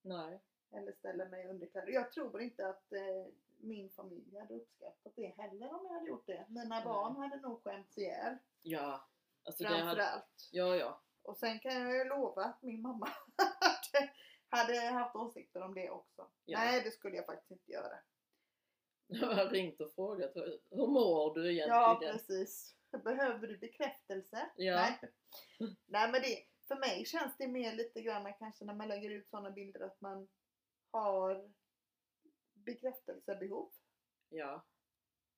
Nej. 0.01 0.41
eller 0.71 0.91
ställa 0.91 1.25
mig 1.25 1.45
i 1.45 1.49
underkläder. 1.49 1.91
Jag 1.91 2.11
tror 2.11 2.41
inte 2.41 2.67
att 2.67 2.91
eh, 2.93 3.25
min 3.57 3.89
familj 3.89 4.37
hade 4.39 4.53
uppskattat 4.53 5.13
det 5.15 5.27
heller 5.27 5.73
om 5.73 5.85
jag 5.85 5.93
hade 5.93 6.07
gjort 6.07 6.27
det. 6.27 6.45
Mina 6.49 6.63
Nej. 6.75 6.83
barn 6.83 7.15
hade 7.15 7.39
nog 7.41 7.63
skämts 7.63 7.97
ihjäl. 7.97 8.37
Ja. 8.61 9.07
Alltså 9.43 9.63
Framförallt. 9.63 10.49
ja, 10.51 10.75
ja. 10.75 11.01
Och 11.21 11.37
sen 11.37 11.59
kan 11.59 11.81
jag 11.81 11.97
ju 11.97 12.03
lova 12.03 12.43
att 12.43 12.61
min 12.61 12.81
mamma 12.81 13.07
hade, 14.49 14.79
haft 14.79 15.15
åsikter 15.15 15.61
om 15.61 15.73
det 15.73 15.89
också. 15.89 16.27
Ja. 16.45 16.59
Nej, 16.59 16.81
det 16.83 16.91
skulle 16.91 17.15
jag 17.15 17.25
faktiskt 17.25 17.51
inte 17.51 17.71
göra. 17.71 17.97
Jag 19.07 19.27
har 19.35 19.49
ringt 19.49 19.81
och 19.81 19.91
frågat 19.91 20.31
hur 20.69 20.87
mår 20.87 21.33
du 21.35 21.51
Ja, 21.51 21.85
egentligen? 21.91 22.13
precis. 22.17 22.75
Behöver 23.03 23.47
du 23.47 23.57
bekräftelse? 23.57 24.49
Ja. 24.55 24.75
Nej. 24.75 24.99
Nej, 25.85 26.11
men 26.11 26.21
det, 26.21 26.43
för 26.67 26.75
mig 26.75 27.05
känns 27.05 27.37
det 27.37 27.47
mer 27.47 27.73
lite 27.75 28.01
grann 28.01 28.33
kanske 28.39 28.65
när 28.65 28.73
man 28.73 28.87
lägger 28.87 29.09
ut 29.09 29.29
sådana 29.29 29.51
bilder 29.51 29.79
att 29.79 30.01
man 30.01 30.27
har 30.91 31.51
bekräftelsebehov. 32.65 33.71
Ja. 34.29 34.65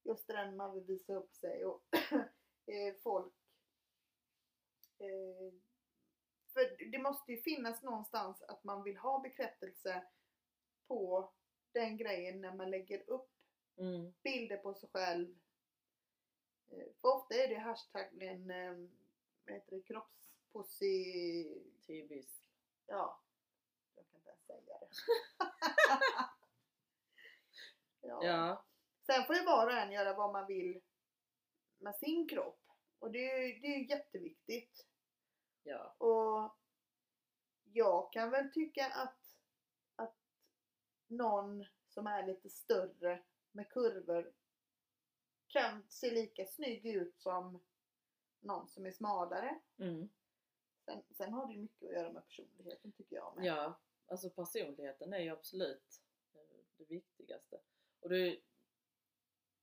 Just 0.04 0.28
när 0.28 0.52
man 0.52 0.74
vill 0.74 0.84
visa 0.84 1.14
upp 1.14 1.36
sig 1.36 1.66
och 1.66 1.84
eh, 2.66 2.96
folk 3.04 3.34
eh, 5.00 5.54
för 6.54 6.92
det 6.92 7.00
måste 7.00 7.32
ju 7.32 7.42
finnas 7.42 7.84
någonstans 7.84 8.42
att 8.42 8.64
man 8.64 8.84
vill 8.84 8.98
ha 8.98 9.20
bekräftelse 9.20 10.08
på 10.88 11.34
den 11.72 11.98
grejen 11.98 12.42
när 12.42 12.56
man 12.56 12.70
lägger 12.72 13.10
upp 13.10 13.32
Mm. 13.80 14.14
bilder 14.24 14.58
på 14.58 14.74
sig 14.74 14.90
själv. 14.90 15.38
Eh, 16.70 16.88
För 17.02 17.08
ofta 17.16 17.36
är 17.36 17.48
det 17.48 17.56
hashtaggen 17.60 18.52
eh, 18.52 18.74
vad 19.46 19.54
heter 19.56 19.76
det, 19.76 19.82
kroppsposi... 19.82 21.64
Tibis. 21.86 22.42
Ja, 22.86 23.22
jag 23.96 24.06
kan 24.08 24.16
inte 24.20 24.30
ens 24.30 24.46
säga 24.46 24.80
det. 24.80 24.88
ja. 28.22 28.48
Ja. 28.48 28.66
Sen 29.06 29.26
får 29.26 29.36
ju 29.36 29.46
var 29.46 29.68
och 29.68 29.74
en 29.74 29.92
göra 29.92 30.14
vad 30.14 30.34
man 30.34 30.48
vill 30.48 30.82
med 31.78 31.96
sin 31.96 32.28
kropp. 32.28 32.62
Och 33.00 33.12
det 33.12 33.32
är, 33.32 33.62
det 33.62 33.68
är 33.68 33.90
jätteviktigt. 33.90 34.86
Ja. 35.64 35.96
Och 35.98 36.58
jag 37.64 38.14
kan 38.14 38.32
väl 38.32 38.52
tycka 38.52 38.86
att, 38.86 39.38
att 39.96 40.18
någon 41.08 41.66
som 41.88 42.08
är 42.08 42.28
lite 42.28 42.50
större 42.50 43.24
med 43.52 43.70
kurvor 43.70 44.34
kan 45.48 45.84
se 45.90 46.12
lika 46.12 46.46
snygg 46.46 46.86
ut 46.86 47.20
som 47.20 47.64
någon 48.40 48.68
som 48.68 48.86
är 48.86 48.92
smalare. 48.92 49.62
Mm. 49.78 50.10
Sen, 50.86 51.04
sen 51.12 51.34
har 51.34 51.48
det 51.48 51.54
ju 51.54 51.60
mycket 51.60 51.90
att 51.90 51.96
göra 51.96 52.12
med 52.12 52.26
personligheten 52.26 52.92
tycker 52.92 53.16
jag 53.16 53.36
med. 53.36 53.46
Ja. 53.46 53.80
Alltså 54.08 54.30
personligheten 54.30 55.14
är 55.14 55.20
ju 55.20 55.30
absolut 55.30 56.02
det 56.78 56.86
viktigaste. 56.86 57.62
Och 58.00 58.10
det, 58.10 58.40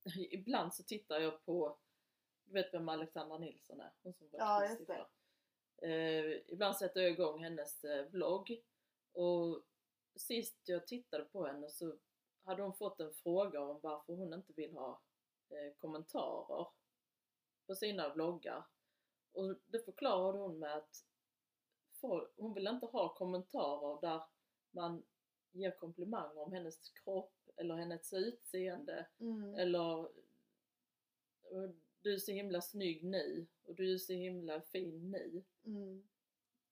ibland 0.30 0.74
så 0.74 0.82
tittar 0.82 1.20
jag 1.20 1.44
på, 1.44 1.78
du 2.44 2.52
vet 2.52 2.74
vem 2.74 2.88
Alexandra 2.88 3.38
Nilsson 3.38 3.80
är? 3.80 3.92
Hon 4.02 4.14
som 4.14 4.28
var 4.30 4.38
Ja, 4.38 4.68
just 4.68 4.86
det. 4.86 5.06
Eh, 5.82 6.40
ibland 6.46 6.76
sätter 6.76 7.00
jag 7.00 7.10
igång 7.10 7.44
hennes 7.44 7.84
eh, 7.84 8.06
vlogg 8.06 8.62
och 9.12 9.62
sist 10.16 10.56
jag 10.64 10.86
tittade 10.86 11.24
på 11.24 11.46
henne 11.46 11.68
så 11.68 11.96
hade 12.44 12.62
hon 12.62 12.74
fått 12.74 13.00
en 13.00 13.12
fråga 13.12 13.60
om 13.60 13.80
varför 13.82 14.12
hon 14.12 14.34
inte 14.34 14.52
vill 14.52 14.72
ha 14.72 15.02
eh, 15.48 15.74
kommentarer 15.78 16.66
på 17.66 17.74
sina 17.74 18.14
vloggar. 18.14 18.64
Och 19.32 19.56
det 19.66 19.84
förklarade 19.84 20.38
hon 20.38 20.58
med 20.58 20.76
att 20.76 21.06
folk, 22.00 22.32
hon 22.36 22.54
vill 22.54 22.66
inte 22.66 22.86
ha 22.86 23.14
kommentarer 23.14 24.00
där 24.00 24.22
man 24.70 25.04
ger 25.52 25.70
komplimanger 25.70 26.38
om 26.38 26.52
hennes 26.52 26.90
kropp 26.90 27.43
eller 27.56 27.74
hennes 27.74 28.12
utseende 28.12 29.06
Mm. 29.20 29.54
eller 29.54 30.08
du 32.02 32.14
är 32.14 32.18
så 32.18 32.32
himla 32.32 32.60
snygg 32.60 33.04
nu 33.04 33.46
och 33.64 33.74
du 33.74 33.94
är 33.94 33.98
så 33.98 34.12
himla 34.12 34.60
fin 34.60 35.10
nu. 35.10 35.42
Mm. 35.64 36.02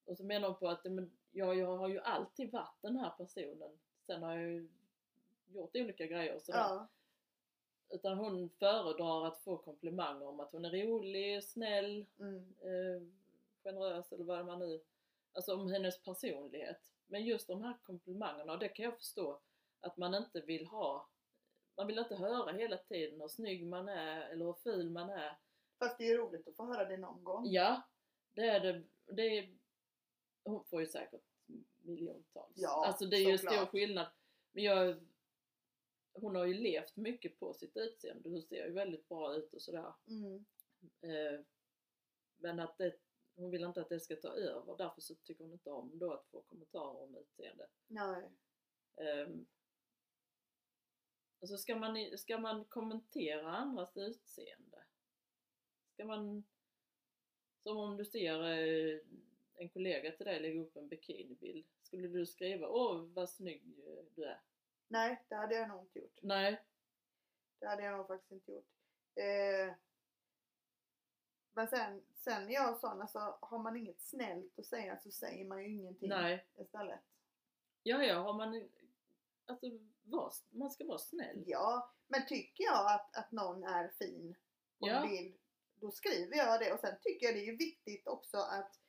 Och 0.05 0.16
så 0.16 0.25
menar 0.25 0.49
hon 0.49 0.59
på 0.59 0.68
att 0.68 0.85
men, 0.85 1.12
jag, 1.31 1.59
jag 1.59 1.77
har 1.77 1.88
ju 1.88 1.99
alltid 2.01 2.51
varit 2.51 2.83
den 2.83 2.97
här 2.97 3.11
personen. 3.11 3.79
Sen 4.07 4.23
har 4.23 4.35
jag 4.37 4.51
ju 4.51 4.68
gjort 5.53 5.77
olika 5.77 6.07
grejer 6.07 6.35
och 6.35 6.42
sådär. 6.42 6.59
Ja. 6.59 6.88
Utan 7.88 8.18
hon 8.18 8.51
föredrar 8.51 9.27
att 9.27 9.38
få 9.38 9.57
komplimanger 9.57 10.27
om 10.27 10.40
att 10.40 10.53
hon 10.53 10.64
är 10.64 10.71
rolig, 10.87 11.45
snäll, 11.45 12.07
Mm. 12.18 12.37
eh, 12.61 13.03
generös 13.64 14.12
eller 14.12 14.25
vad 14.25 14.47
man 14.47 14.59
nu... 14.59 14.81
Alltså 15.33 15.55
om 15.55 15.71
hennes 15.73 16.03
personlighet. 16.03 16.92
Men 17.07 17.25
just 17.25 17.47
de 17.47 17.62
här 17.62 17.75
komplimangerna, 17.83 18.53
och 18.53 18.59
det 18.59 18.68
kan 18.68 18.85
jag 18.85 18.97
förstå 18.97 19.40
att 19.83 19.97
man 19.97 20.14
inte 20.14 20.40
vill 20.40 20.66
ha. 20.66 21.09
Man 21.77 21.87
vill 21.87 21.99
inte 21.99 22.14
höra 22.14 22.53
hela 22.53 22.77
tiden 22.77 23.21
hur 23.21 23.29
snygg 23.29 23.66
man 23.66 23.88
är 23.88 24.29
eller 24.29 24.45
hur 24.45 24.53
ful 24.53 24.90
man 24.90 25.11
är. 25.11 25.38
Fast 25.79 25.99
det 25.99 26.11
är 26.11 26.18
roligt 26.18 26.49
att 26.49 26.57
få 26.57 26.64
höra 26.64 26.88
det 26.88 26.97
någon 26.97 27.25
gång. 27.25 27.47
Ja, 27.47 27.83
det 28.33 28.42
är 28.49 28.61
det. 28.61 28.83
det 29.05 29.38
är, 29.38 29.59
hon 30.45 30.64
får 30.64 30.81
ju 30.81 30.87
säkert 30.87 31.23
miljontals. 31.77 32.53
Ja, 32.55 32.87
alltså 32.87 33.07
det 33.07 33.16
är 33.16 33.31
ju 33.31 33.38
stor 33.38 33.66
skillnad. 33.66 34.07
Men 34.53 34.64
jag, 34.64 35.07
hon 36.12 36.37
har 36.37 36.45
ju 36.45 36.55
levt 36.55 36.97
mycket 36.97 37.38
på 37.38 37.55
sitt 37.55 37.77
utseende. 37.77 38.29
Hon 38.29 38.42
ser 38.42 38.66
ju 38.66 38.73
väldigt 38.73 39.09
bra 39.09 39.35
ut 39.35 39.55
och 39.55 39.62
sådär. 39.62 39.92
Mm. 40.07 40.45
Eh, 41.01 41.40
men 42.37 42.61
att 42.61 42.79
det, 42.79 42.95
hon 43.35 43.51
vill 43.51 43.62
inte 43.62 43.81
att 43.81 43.88
det 43.88 44.01
ska 44.01 44.16
ta 44.16 44.29
över. 44.29 44.77
Därför 44.77 45.01
så 45.01 45.14
tycker 45.14 45.45
hon 45.45 45.53
inte 45.53 45.71
om 45.71 45.99
då 45.99 46.12
att 46.12 46.27
få 46.31 46.40
kommentarer 46.42 47.03
om 47.03 47.16
utseende. 47.16 47.66
Nej. 47.87 48.31
Um, 48.97 49.47
alltså 51.42 51.57
ska 51.57 51.76
man, 51.76 52.18
ska 52.18 52.38
man 52.38 52.64
kommentera 52.64 53.57
andras 53.57 53.96
utseende? 53.96 54.83
Ska 55.94 56.05
man, 56.05 56.44
som 57.62 57.76
om 57.76 57.96
du 57.96 58.05
ser 58.05 58.42
eh, 58.42 59.00
en 59.55 59.68
kollega 59.68 60.12
till 60.12 60.26
dig 60.26 60.40
lägga 60.40 60.61
upp 60.61 60.76
en 60.76 60.88
bikinibild, 60.88 61.66
skulle 61.83 62.09
du 62.09 62.26
skriva 62.26 62.68
åh 62.68 63.02
vad 63.02 63.31
snygg 63.31 63.62
du 64.14 64.24
är? 64.24 64.40
Nej, 64.88 65.24
det 65.28 65.35
hade 65.35 65.55
jag 65.55 65.68
nog 65.68 65.81
inte 65.81 65.98
gjort. 65.98 66.18
Nej, 66.22 66.62
Det 67.59 67.66
hade 67.66 67.83
jag 67.85 67.96
nog 67.96 68.07
faktiskt 68.07 68.33
inte 68.33 68.52
gjort. 68.52 68.70
Eh, 69.14 69.74
men 71.52 71.68
sen, 71.68 72.02
sen 72.14 72.48
är 72.48 72.52
jag 72.52 72.81
sån, 72.81 73.00
alltså 73.00 73.38
har 73.40 73.59
man 73.59 73.76
inget 73.76 74.00
snällt 74.00 74.59
att 74.59 74.66
säga 74.66 74.98
så 74.98 75.11
säger 75.11 75.44
man 75.44 75.62
ju 75.64 75.70
ingenting 75.70 76.09
nej. 76.09 76.46
istället. 76.57 77.00
Ja, 77.83 78.05
ja, 78.05 78.14
har 78.18 78.35
man, 78.35 78.68
alltså 79.46 79.66
man 80.51 80.71
ska 80.71 80.87
vara 80.87 80.99
snäll. 80.99 81.43
Ja, 81.47 81.93
men 82.07 82.27
tycker 82.27 82.65
jag 82.65 82.93
att, 82.95 83.17
att 83.17 83.33
någon 83.33 83.65
är 83.65 83.88
fin 83.88 84.35
på 84.79 84.88
Ja. 84.88 85.03
en 85.03 85.09
bild, 85.11 85.38
då 85.75 85.91
skriver 85.91 86.37
jag 86.37 86.61
det. 86.61 86.73
Och 86.73 86.81
sen 86.81 86.97
tycker 87.03 87.27
jag 87.27 87.35
det 87.35 87.49
är 87.49 87.57
viktigt 87.57 88.07
också 88.07 88.37
att, 88.38 88.81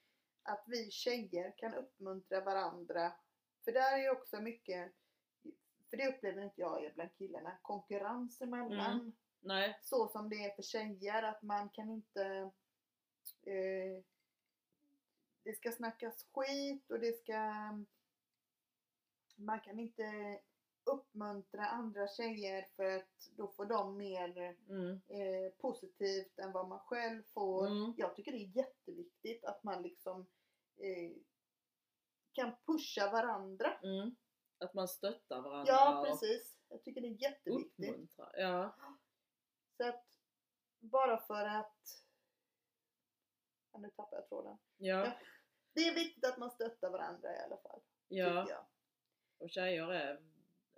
att 0.44 0.64
vi 0.68 0.92
tjejer 0.92 1.54
kan 1.58 1.74
uppmuntra 1.74 2.42
varandra. 2.42 3.14
För 3.64 3.72
där 3.72 3.94
är 3.94 3.98
ju 4.04 4.10
också 4.10 4.42
mycket, 4.42 4.92
för 5.90 5.98
det 5.98 6.08
upplever 6.08 6.42
inte 6.42 6.62
jag 6.62 6.86
är 6.86 6.94
bland 6.94 7.16
killarna, 7.16 7.58
konkurrens 7.62 8.42
emellan. 8.42 8.92
Mm. 9.00 9.14
Nej, 9.40 9.80
Så 9.82 10.08
som 10.08 10.30
det 10.30 10.36
är 10.46 10.56
för 10.56 10.64
tjejer, 10.64 11.24
att 11.24 11.42
man 11.42 11.70
kan 11.70 11.90
inte 11.90 12.52
eh, 13.44 14.04
det 15.44 15.54
ska 15.58 15.72
snackas 15.72 16.26
skit 16.34 16.92
och 16.92 17.00
det 17.00 17.18
ska 17.20 17.54
man 19.36 19.60
kan 19.60 19.80
inte 19.80 20.40
uppmuntra 20.86 21.66
andra 21.66 22.08
tjejer 22.08 22.68
för 22.76 22.98
att 22.98 23.30
då 23.38 23.48
får 23.48 23.66
de 23.66 23.98
mer 23.98 24.58
mm. 24.70 25.02
eh, 25.08 25.52
positivt 25.58 26.40
än 26.40 26.52
vad 26.52 26.68
man 26.68 26.80
själv 26.80 27.24
får. 27.24 27.68
Mm. 27.68 27.94
Jag 27.98 28.16
tycker 28.16 28.32
det 28.32 28.38
är 28.38 28.58
jätteviktigt 28.58 29.46
att 29.46 29.64
man 29.64 29.82
liksom 29.82 30.28
eh, 30.78 31.12
kan 32.34 32.56
pusha 32.66 33.12
varandra. 33.12 33.80
Mm. 33.84 34.16
Att 34.58 34.74
man 34.74 34.88
stöttar 34.88 35.42
varandra 35.42 35.74
Ja 35.74 36.06
precis. 36.08 36.58
Jag 36.70 36.84
tycker 36.84 37.02
det 37.02 37.08
är 37.08 37.22
jätteviktigt. 37.22 37.90
uppmuntrar. 37.90 38.32
Ja. 38.38 38.76
Så 39.78 39.88
att 39.90 40.06
bara 40.80 41.18
för 41.18 41.46
att 41.46 42.04
ja, 43.72 43.80
nu 43.80 43.90
tappar 43.90 44.18
jag 44.18 44.30
tråden. 44.30 44.58
Ja, 44.78 45.12
Det 45.74 45.82
är 45.88 45.96
viktigt 45.96 46.26
att 46.26 46.38
man 46.38 46.52
stöttar 46.52 46.90
varandra 46.90 47.36
i 47.36 47.40
alla 47.40 47.58
fall. 47.58 47.82
ja. 48.08 48.68
Och 49.38 49.50
tjejer 49.50 49.92
är 49.92 50.33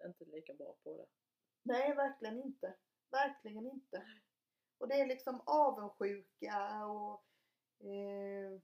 inte 0.07 0.25
lika 0.25 0.53
bra 0.53 0.75
på 0.83 0.97
det. 0.97 1.05
Nej, 1.63 1.95
verkligen 1.95 2.43
inte. 2.43 2.75
Verkligen 3.11 3.65
inte. 3.67 4.07
Och 4.77 4.87
det 4.87 4.95
är 5.01 5.07
liksom 5.07 5.41
avundsjuka 5.45 6.85
och, 6.85 7.25
eh, 7.85 8.61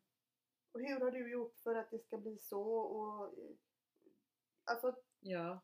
och 0.72 0.80
hur 0.82 1.00
har 1.00 1.12
du 1.12 1.32
gjort 1.32 1.58
för 1.60 1.76
att 1.76 1.92
det 1.92 2.00
ska 2.00 2.18
bli 2.18 2.38
så? 2.40 2.64
Och, 2.80 3.26
eh, 3.40 3.56
alltså 4.64 4.96
Ja. 5.20 5.60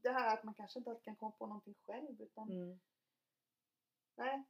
det 0.00 0.08
här 0.10 0.36
att 0.38 0.44
man 0.44 0.54
kanske 0.54 0.78
inte 0.78 0.90
alltid 0.90 1.04
kan 1.04 1.16
komma 1.16 1.30
på 1.32 1.46
någonting 1.46 1.74
själv 1.86 2.22
utan 2.22 2.50
Mm. 2.52 2.80
nej. 4.14 4.44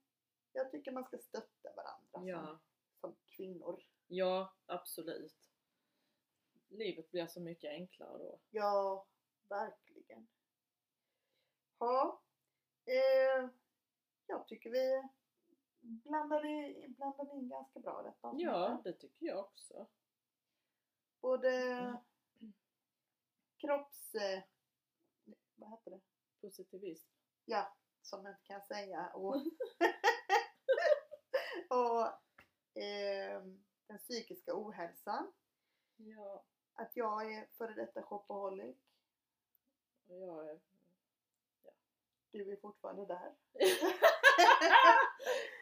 Jag 0.52 0.70
tycker 0.70 0.92
man 0.92 1.04
ska 1.04 1.18
stötta 1.18 1.72
varandra 1.76 2.06
som, 2.10 2.28
Ja. 2.28 2.58
som 3.00 3.16
kvinnor. 3.36 3.82
ja, 4.06 4.54
absolut. 4.66 5.34
Livet 6.68 7.10
blir 7.10 7.26
så 7.26 7.40
mycket 7.40 7.70
enklare 7.70 8.18
då. 8.18 8.40
Ja, 8.50 9.06
verkligen. 9.48 10.28
Ja, 11.78 12.22
eh, 12.86 13.48
jag 14.26 14.46
tycker 14.48 14.70
vi 14.70 15.08
blandade, 15.80 16.48
i- 16.48 16.94
in 17.32 17.48
ganska 17.48 17.80
bra 17.80 18.02
detta. 18.02 18.32
Ja, 18.36 18.80
det 18.84 18.92
tycker 18.92 19.26
jag 19.26 19.38
också. 19.44 19.86
Både 21.20 21.50
kropps... 23.56 24.14
Eh, 24.14 24.42
vad 25.56 25.70
heter 25.70 25.90
det? 25.90 26.00
Positivism. 26.40 27.08
Ja, 27.44 27.76
som 28.02 28.24
jag 28.24 28.32
inte 28.32 28.44
kan 28.44 28.62
säga. 28.62 29.10
Och, 29.14 29.34
och 31.68 32.06
eh, 32.82 33.42
den 33.86 33.98
psykiska 33.98 34.52
ohälsan. 34.54 35.32
Ja, 35.96 36.44
Att 36.74 36.96
jag 36.96 37.32
är 37.34 37.46
före 37.46 37.74
detta 37.74 38.02
shopaholic. 38.02 38.76
jag 40.06 40.48
är... 40.48 40.60
Du 42.30 42.52
är 42.52 42.56
fortfarande 42.56 43.06
där. 43.06 43.34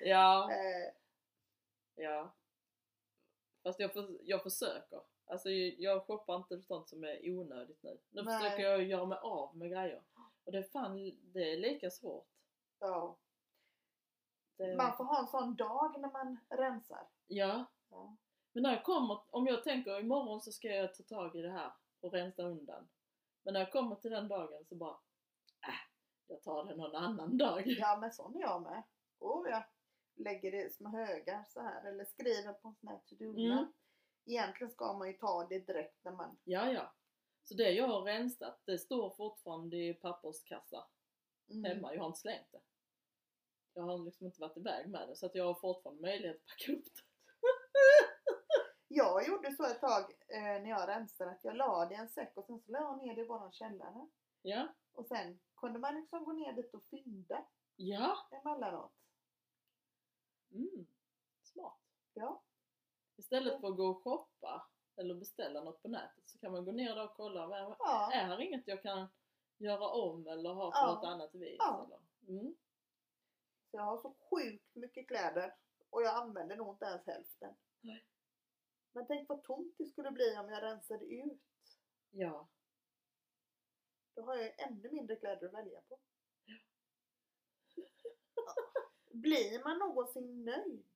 ja, 0.00 0.50
Eh, 0.52 0.92
ja. 1.94 2.35
Fast 3.62 3.81
jag, 3.81 3.92
för, 3.92 4.18
jag 4.22 4.42
försöker. 4.42 5.00
Alltså 5.26 5.50
jag 5.50 6.07
shoppar 6.07 6.37
inte 6.37 6.62
sånt 6.62 6.88
som 6.88 7.05
är 7.05 7.31
onödigt 7.31 7.83
nu. 7.83 7.98
Nu 8.11 8.22
Nej. 8.22 8.38
försöker 8.40 8.62
jag 8.62 8.83
göra 8.85 9.07
mig 9.07 9.18
av 9.22 9.57
med 9.57 9.70
grejer. 9.70 10.02
Och 10.44 10.52
det 10.52 10.59
är 10.59 10.62
fan, 10.62 10.94
det 11.22 11.52
är 11.52 11.57
lika 11.57 11.90
svårt. 11.90 12.29
ja. 12.79 13.16
Det, 14.57 14.76
Man 14.76 14.96
får 14.96 15.05
ha 15.05 15.18
en 15.20 15.26
sån 15.26 15.57
dag 15.57 16.00
när 16.00 16.11
man 16.11 16.38
rensar. 16.48 17.07
Ja, 17.26 17.64
Ja. 17.90 18.16
Men 18.52 18.62
när 18.62 18.70
jag 18.70 18.85
kommer, 18.85 19.20
om 19.31 19.46
jag 19.46 19.64
tänker 19.64 20.00
imorgon 20.00 20.40
så 20.40 20.52
ska 20.52 20.68
jag 20.68 20.94
ta 20.94 21.02
tag 21.02 21.37
i 21.37 21.42
det 21.42 21.50
här 21.50 21.72
och 22.00 22.12
rensa 22.12 22.42
undan. 22.42 22.88
Men 23.42 23.52
när 23.55 23.61
jag 23.61 23.72
kommer 23.72 23.96
till 23.96 24.11
den 24.11 24.29
dagen 24.29 24.64
så 24.64 24.74
bara, 24.74 24.96
jag 26.28 26.42
tar 26.42 26.64
det 26.64 26.76
någon 26.76 26.94
annan 26.94 27.36
dag. 27.38 27.62
Ja 27.66 27.96
men 28.00 28.12
sån 28.12 28.36
är 28.36 28.40
jag 28.40 28.62
med. 28.62 28.82
Oh 29.18 29.48
ja. 29.50 29.64
Lägger 30.16 30.52
det 30.52 30.74
små 30.74 30.88
högar 30.88 31.44
så 31.48 31.60
här 31.60 31.84
eller 31.88 32.04
skriver 32.04 32.52
på 32.52 32.68
en 32.68 32.74
sån 32.74 32.88
här 32.88 32.98
to-do-lapp. 33.06 33.58
Mm. 33.60 33.72
Egentligen 34.26 34.70
ska 34.70 34.92
man 34.92 35.08
ju 35.08 35.14
ta 35.14 35.46
det 35.50 35.58
direkt 35.58 36.04
när 36.04 36.12
man... 36.12 36.38
Ja, 36.44 36.72
ja. 36.72 36.94
Så 37.44 37.54
det 37.54 37.70
jag 37.70 37.88
har 37.88 38.02
rensat, 38.02 38.60
det 38.64 38.78
står 38.78 39.10
fortfarande 39.10 39.76
i 39.76 39.94
papperskassa 39.94 40.86
Mm. 41.50 41.64
hemma. 41.64 41.94
Jag 41.94 42.00
har 42.00 42.06
inte 42.06 42.20
slängt 42.20 42.52
det. 42.52 42.60
Jag 43.74 43.82
har 43.82 43.98
liksom 43.98 44.26
inte 44.26 44.40
varit 44.40 44.56
iväg 44.56 44.88
med 44.88 45.08
det 45.08 45.16
så 45.16 45.26
att 45.26 45.34
jag 45.34 45.44
har 45.44 45.54
fortfarande 45.54 46.02
möjlighet 46.02 46.36
att 46.36 46.46
packa 46.46 46.72
upp 46.72 46.84
det. 46.84 47.02
Jag 48.88 49.28
gjorde 49.28 49.52
så 49.52 49.64
ett 49.64 49.80
tag 49.80 50.02
eh, 50.28 50.42
när 50.42 50.68
jag 50.70 50.88
rensade 50.88 51.30
att 51.30 51.44
jag 51.44 51.56
la 51.56 51.86
det 51.86 51.94
i 51.94 51.98
en 51.98 52.08
säck 52.08 52.32
och 52.36 52.44
sen 52.46 52.60
så 52.60 52.72
la 52.72 52.78
jag 52.78 52.98
ner 52.98 53.14
det 53.14 53.20
i 53.20 53.26
våran 53.26 53.52
källare. 53.52 54.08
Ja, 54.42 54.68
Och 54.92 55.06
sen 55.06 55.38
kunde 55.56 55.78
man 55.78 55.94
liksom 55.94 56.24
gå 56.24 56.32
ner 56.32 56.52
dit 56.52 56.74
och 56.74 56.84
fynda 56.84 57.46
ja, 57.76 58.16
emellanåt. 58.30 58.92
mm. 60.50 60.86
smart. 61.42 61.80
Ja. 62.14 62.42
Istället 63.16 63.60
för 63.60 63.68
att 63.68 63.76
gå 63.76 63.86
och 63.86 64.02
shoppa 64.04 64.68
eller 64.96 65.14
beställa 65.14 65.64
något 65.64 65.82
på 65.82 65.88
nätet 65.88 66.28
så 66.28 66.38
kan 66.38 66.52
man 66.52 66.64
gå 66.64 66.72
ner 66.72 66.94
där 66.94 67.04
och 67.04 67.14
kolla. 67.16 67.46
vad 67.46 67.58
är- 67.58 67.76
Ja. 67.78 68.12
Är 68.12 68.24
här 68.24 68.40
inget 68.40 68.66
jag 68.68 68.82
kan 68.82 69.08
göra 69.58 69.88
om 69.88 70.26
eller 70.26 70.50
ha 70.54 70.70
på 70.70 70.76
Ja. 70.78 70.94
något 70.94 71.04
annat 71.04 71.34
vis? 71.34 71.56
Ja. 71.58 71.84
Eller? 71.86 72.00
Mm. 72.38 72.54
Så 73.70 73.76
jag 73.76 73.82
har 73.82 73.98
så 73.98 74.14
sjukt 74.30 74.74
mycket 74.74 75.08
kläder 75.08 75.54
och 75.90 76.02
jag 76.02 76.14
använder 76.16 76.56
nog 76.56 76.74
inte 76.74 76.84
ens 76.84 77.06
hälften. 77.06 77.54
Nej. 77.80 78.04
Men 78.92 79.06
tänk 79.06 79.28
vad 79.28 79.42
tomt 79.42 79.74
det 79.78 79.84
skulle 79.86 80.10
bli 80.10 80.36
om 80.38 80.48
jag 80.50 80.62
rensade 80.62 81.04
ut. 81.04 81.40
Ja. 82.10 82.48
Då 84.16 84.22
har 84.22 84.37
jag 84.37 84.61
ännu 84.61 84.90
mindre 84.90 85.16
kläder 85.16 85.46
att 85.46 85.55
välja 85.55 85.81
på. 85.81 85.98
Ja. 86.44 86.55
Blir 89.11 89.64
man 89.64 89.79
någonsin 89.79 90.44
nöjd? 90.44 90.87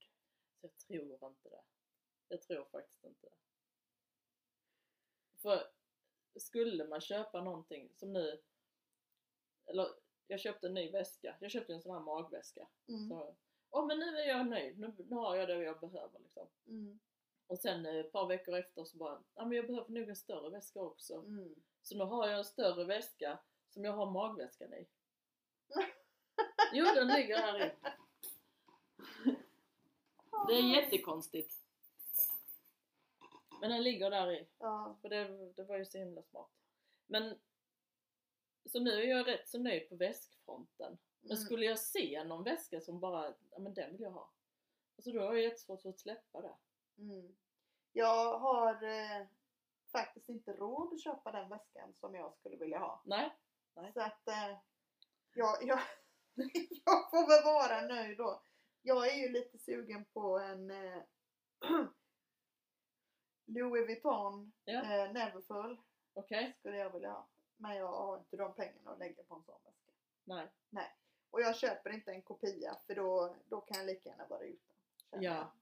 Så 0.60 0.66
jag 0.66 0.76
tror 0.76 1.28
inte 1.28 1.48
det. 1.48 1.62
Jag 2.28 2.42
tror 2.42 2.64
faktiskt 2.64 3.04
inte 3.04 3.26
det. 3.26 3.36
För 5.42 5.70
skulle 6.36 6.88
man 6.88 7.00
köpa 7.00 7.42
någonting 7.44 7.92
som 7.96 8.12
nu, 8.12 8.42
eller 9.66 9.88
jag 10.26 10.40
köpte 10.40 10.66
en 10.66 10.74
ny 10.74 10.90
väska, 10.90 11.36
jag 11.40 11.50
köpte 11.50 11.72
en 11.72 11.82
sån 11.82 11.92
här 11.92 12.00
magväska. 12.00 12.68
Mm. 12.88 13.08
Så, 13.08 13.36
Åh 13.70 13.86
men 13.86 13.98
nu 13.98 14.06
är 14.06 14.28
jag 14.28 14.46
nöjd, 14.46 14.78
nu, 14.78 14.94
nu 14.98 15.16
har 15.16 15.36
jag 15.36 15.48
det 15.48 15.62
jag 15.62 15.80
behöver 15.80 16.18
liksom. 16.18 16.48
Mm. 16.66 17.00
Och 17.46 17.58
sen 17.58 17.86
eh, 17.86 17.94
ett 17.94 18.12
par 18.12 18.26
veckor 18.26 18.58
efter 18.58 18.84
så 18.84 18.96
bara, 18.96 19.22
ja 19.34 19.44
men 19.44 19.56
jag 19.56 19.66
behöver 19.66 19.90
nog 19.90 20.08
en 20.08 20.16
större 20.16 20.50
väska 20.50 20.80
också. 20.80 21.14
Mm. 21.14 21.54
Så 21.82 21.96
nu 21.96 22.04
har 22.04 22.28
jag 22.28 22.38
en 22.38 22.44
större 22.44 22.84
väska 22.84 23.38
som 23.68 23.84
jag 23.84 23.92
har 23.92 24.10
magväskan 24.10 24.74
i. 24.74 24.86
Jo 26.72 26.84
den 26.84 27.08
ligger 27.08 27.36
här 27.38 27.66
i. 27.66 27.72
Det 30.46 30.52
är 30.54 30.82
jättekonstigt. 30.82 31.54
Men 33.60 33.70
den 33.70 33.82
ligger 33.82 34.10
där 34.10 34.32
i. 34.32 34.48
Ja. 34.58 34.98
För 35.02 35.08
det, 35.08 35.52
det 35.52 35.64
var 35.64 35.76
ju 35.76 35.84
så 35.84 35.98
himla 35.98 36.22
smart. 36.22 36.50
Men 37.06 37.38
så 38.72 38.80
nu 38.80 38.90
är 39.02 39.06
jag 39.08 39.28
rätt 39.28 39.48
så 39.48 39.58
nöjd 39.58 39.88
på 39.88 39.96
väskfronten. 39.96 40.98
Men 41.20 41.30
Mm. 41.36 41.44
skulle 41.44 41.66
jag 41.66 41.78
se 41.78 42.24
någon 42.24 42.44
väska 42.44 42.80
som 42.80 43.00
bara, 43.00 43.34
ja 43.50 43.58
men 43.58 43.74
den 43.74 43.92
vill 43.92 44.00
jag 44.00 44.10
ha. 44.10 44.30
Alltså 44.96 45.12
då 45.12 45.20
har 45.20 45.34
jag 45.34 45.42
jättesvårt 45.42 45.86
att 45.86 46.00
släppa 46.00 46.40
det. 46.40 46.54
Mm. 46.98 47.36
Jag 47.92 48.38
har 48.38 48.82
eh, 48.82 49.26
faktiskt 49.92 50.28
inte 50.28 50.52
råd 50.52 50.92
att 50.92 51.00
köpa 51.02 51.32
den 51.32 51.48
väskan 51.48 51.94
som 52.00 52.14
jag 52.14 52.34
skulle 52.34 52.56
vilja 52.56 52.78
ha. 52.78 53.02
Nej, 53.04 53.36
Nej. 53.74 53.92
Så 53.92 54.00
att 54.00 54.28
eh, 54.28 54.58
jag, 55.34 55.62
jag, 55.62 55.80
jag 56.84 57.10
får 57.10 57.28
väl 57.28 57.44
vara 57.44 57.86
nöjd 57.94 58.18
då. 58.18 58.42
Jag 58.82 59.08
är 59.08 59.16
ju 59.16 59.28
lite 59.28 59.58
sugen 59.58 60.04
på 60.04 60.38
en 60.38 60.70
eh, 60.70 61.02
Louis 63.46 63.86
Vuitton 63.86 64.52
Ja. 64.64 64.82
eh, 64.82 65.12
Neverfull 65.12 65.80
okej? 66.12 66.56
skulle 66.58 66.76
jag 66.76 66.90
vilja 66.92 67.10
ha. 67.10 67.28
Men 67.56 67.76
jag 67.76 67.88
har 67.88 68.18
inte 68.18 68.36
de 68.36 68.54
pengarna 68.54 68.90
att 68.90 68.98
lägga 68.98 69.22
på 69.22 69.34
en 69.34 69.42
sån 69.44 69.60
väska. 69.64 69.92
Nej. 70.70 70.96
Och 71.30 71.40
jag 71.40 71.56
köper 71.56 71.90
inte 71.90 72.12
en 72.12 72.22
kopia 72.22 72.76
för 72.86 72.94
då, 72.94 73.36
då 73.46 73.60
kan 73.60 73.76
jag 73.76 73.86
lika 73.86 74.08
gärna 74.08 74.26
vara 74.26 74.44
utan. 74.44 74.76
Ja. 75.22 75.52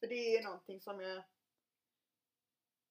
För 0.00 0.06
det 0.06 0.36
är 0.36 0.44
någonting 0.44 0.80
som 0.80 1.00
jag... 1.00 1.22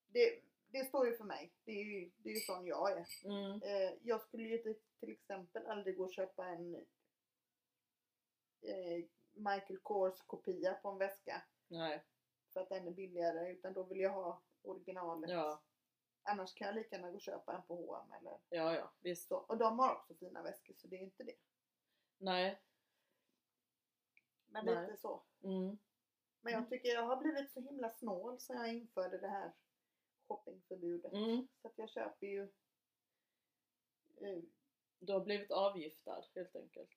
Det, 0.07 0.41
det 0.71 0.85
står 0.85 1.07
ju 1.07 1.17
för 1.17 1.23
mig. 1.23 1.53
Det 1.63 1.71
är 1.71 1.83
ju, 1.83 2.11
det 2.17 2.29
är 2.29 2.33
ju 2.33 2.39
sån 2.39 2.65
jag 2.65 2.91
är. 2.91 3.07
Mm. 3.23 3.61
Eh, 3.61 3.93
jag 4.01 4.21
skulle 4.21 4.43
ju 4.43 4.57
till, 4.99 5.11
exempel 5.11 5.65
aldrig 5.65 5.97
gå 5.97 6.03
och 6.03 6.13
köpa 6.13 6.45
en 6.45 6.75
eh, 8.61 9.05
Michael 9.31 9.79
Kors 9.79 10.21
kopia 10.21 10.73
på 10.73 10.89
en 10.89 10.97
väska 10.97 11.41
Nej. 11.67 12.03
för 12.53 12.59
att 12.59 12.69
den 12.69 12.87
är 12.87 12.91
billigare 12.91 13.51
utan 13.51 13.73
då 13.73 13.83
vill 13.83 13.99
jag 13.99 14.13
ha 14.13 14.41
originalet. 14.61 15.29
Ja. 15.29 15.61
Annars 16.23 16.53
kan 16.53 16.67
jag 16.67 16.75
lika 16.75 16.95
gärna 16.95 17.09
gå 17.09 17.15
och 17.15 17.21
köpa 17.21 17.53
en 17.53 17.63
på 17.63 17.75
H&M 17.75 18.13
eller 18.19 18.37
Ja, 18.49 18.75
ja. 18.75 18.93
Visst. 18.99 19.27
så. 19.27 19.37
Och 19.37 19.57
de 19.57 19.79
har 19.79 19.95
också 19.95 20.15
fina 20.15 20.41
väskor 20.41 20.73
så 20.77 20.87
det 20.87 20.95
är 20.95 21.01
inte 21.01 21.23
det. 21.23 21.35
Nej. 22.17 22.61
Men 24.47 24.65
Nej. 24.65 24.81
lite 24.87 24.97
så. 24.97 25.23
Mm. 25.43 25.77
Men 26.41 26.53
jag 26.53 26.69
tycker 26.69 26.89
jag 26.89 27.03
har 27.03 27.17
blivit 27.17 27.51
så 27.51 27.59
himla 27.59 27.89
snål 27.89 28.39
sen 28.39 28.57
jag 28.57 28.73
införde 28.73 29.17
det 29.17 29.27
här 29.27 29.51
shoppingförbudet. 30.29 31.13
Mm. 31.13 31.47
Så 31.61 31.67
att 31.67 31.77
jag 31.77 31.89
köper 31.89 32.27
ju 32.27 32.43
eh, 34.21 34.37
Du 34.99 35.13
har 35.13 35.19
blivit 35.19 35.51
avgiftad 35.51 36.23
helt 36.35 36.55
enkelt. 36.55 36.89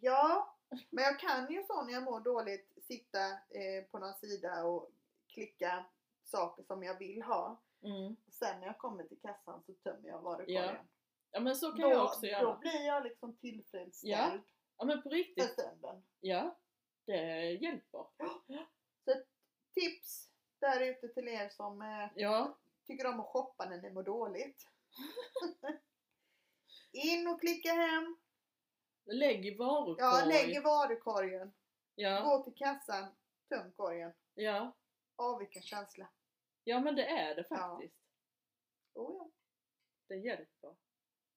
Ja, 0.00 0.56
men 0.90 1.04
jag 1.04 1.18
kan 1.20 1.52
ju 1.52 1.64
så 1.64 1.82
när 1.84 1.92
jag 1.92 2.02
mår 2.02 2.20
dåligt 2.20 2.72
sitta 2.82 3.30
eh, 3.30 3.84
på 3.90 3.98
någon 3.98 4.14
sida 4.14 4.64
och 4.64 4.90
klicka 5.26 5.86
saker 6.24 6.62
som 6.62 6.82
jag 6.82 6.98
vill 6.98 7.22
ha. 7.22 7.62
Mm. 7.82 8.16
Sen 8.30 8.60
när 8.60 8.66
jag 8.66 8.78
kommer 8.78 9.04
till 9.04 9.20
kassan 9.20 9.62
så 9.66 9.72
tömmer 9.72 10.08
jag 10.08 10.22
varukorgen. 10.22 10.64
Ja, 10.64 10.86
Ja 11.30 11.40
men 11.40 11.56
så 11.56 11.70
kan 11.72 11.80
då, 11.80 11.90
jag 11.90 12.04
också 12.04 12.20
då 12.20 12.26
göra. 12.26 12.56
blir 12.56 12.86
jag 12.86 13.04
liksom 13.04 13.36
tillfredsställd 13.36 14.12
Ja. 14.12 14.38
Ja 14.76 14.84
men 14.84 14.96
på 15.02 15.02
för 15.02 15.10
riktigt. 15.10 15.50
stunden. 15.52 16.02
Ja. 16.20 16.58
Det 17.04 17.50
hjälper. 17.52 18.06
Tips 19.74 20.25
där 20.60 20.80
ute 20.80 21.08
till 21.08 21.28
er 21.28 21.48
som 21.48 21.82
eh, 21.82 22.08
Ja. 22.14 22.56
tycker 22.86 23.06
om 23.06 23.20
att 23.20 23.26
shoppa 23.26 23.64
när 23.68 23.82
ni 23.82 23.90
mår 23.90 24.02
dåligt. 24.02 24.68
In 26.92 27.28
och 27.28 27.40
klicka 27.40 27.72
hem. 27.72 28.16
Lägg 29.04 29.46
i 29.46 29.54
varukorg. 29.54 29.96
Ja, 29.98 30.24
lägg 30.24 30.50
i 30.56 30.60
varukorgen. 30.60 31.52
Ja. 31.94 32.22
Gå 32.24 32.42
till 32.42 32.54
kassan. 32.54 33.04
Töm 33.48 33.72
korgen. 33.72 34.12
Ja. 34.34 34.72
Åh 35.16 35.38
vilken 35.38 35.62
känsla. 35.62 36.06
Ja 36.64 36.80
men 36.80 36.96
det 36.96 37.06
är 37.06 37.34
det 37.34 37.46
Ja. 37.50 37.56
faktiskt. 37.56 37.96
Oh 38.94 39.16
ja, 39.18 39.30
Det 40.06 40.16
hjälper. 40.16 40.74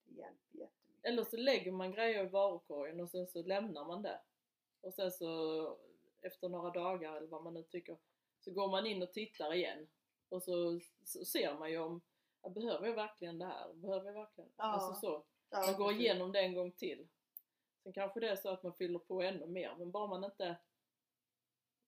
det 0.06 0.14
hjälper 0.14 0.58
jättemycket. 0.58 1.06
Eller 1.06 1.24
så 1.24 1.38
lägger 1.38 1.72
man 1.72 1.92
grejer 1.92 2.24
i 2.26 2.28
varukorgen 2.28 3.00
och 3.00 3.10
sen 3.10 3.28
så 3.28 3.42
lämnar 3.44 3.86
man 3.86 4.02
det. 4.02 4.20
Och 4.82 4.94
sen 4.94 5.12
så 5.12 5.78
efter 6.22 6.50
några 6.50 6.70
dagar 6.70 7.16
eller 7.16 7.28
vad 7.28 7.44
man 7.44 7.54
nu 7.54 7.64
tycker 7.64 7.98
så 8.50 8.56
går 8.56 8.70
man 8.72 8.86
in 8.86 9.02
och 9.04 9.14
tittar 9.14 9.54
igen. 9.54 9.88
Och 10.30 10.44
så, 10.44 10.80
så 11.04 11.26
ser 11.26 11.54
man 11.60 11.72
ju 11.72 11.78
om 11.78 12.02
behöver 12.56 12.88
jag 12.88 12.96
verkligen 12.96 13.40
det 13.40 13.46
här? 13.46 13.74
Behöver 13.74 14.06
jag 14.06 14.14
verkligen? 14.14 14.50
Ja. 14.58 14.64
Alltså 14.64 14.94
så. 15.02 15.26
Ja, 15.50 15.66
Man 15.66 15.76
går 15.78 15.92
igenom 15.94 16.32
det 16.32 16.40
en 16.40 16.54
gång 16.54 16.72
till. 16.72 17.08
Sen 17.84 17.94
kanske 17.94 18.20
det 18.20 18.30
är 18.30 18.36
så 18.36 18.50
att 18.50 18.64
man 18.64 18.74
fyller 18.74 19.00
på 19.00 19.22
ännu 19.22 19.46
mer 19.48 19.76
men 19.76 19.92
bara 19.92 20.08
man 20.08 20.24
inte 20.24 20.48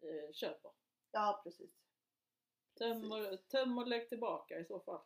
eh, 0.01 0.31
köper. 0.33 0.71
Ja, 1.11 1.41
precis. 1.43 1.71
Töm 2.77 3.11
och, 3.11 3.47
töm 3.47 3.77
och 3.77 3.87
lägg 3.87 4.09
tillbaka 4.09 4.59
i 4.59 4.65
så 4.65 4.79
fall. 4.79 5.01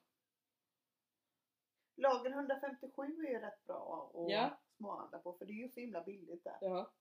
Lager 1.95 2.29
157 2.31 3.01
är 3.03 3.29
ju 3.31 3.39
rätt 3.39 3.63
bra 3.65 4.11
att 4.13 4.31
Ja. 4.31 4.59
småhandla 4.77 5.19
på 5.19 5.33
för 5.33 5.45
det 5.45 5.51
är 5.51 5.63
ju 5.63 5.69
så 5.69 5.79
himla 5.79 6.03
billigt 6.03 6.43
där. 6.43 6.57
Ja. 6.61 6.91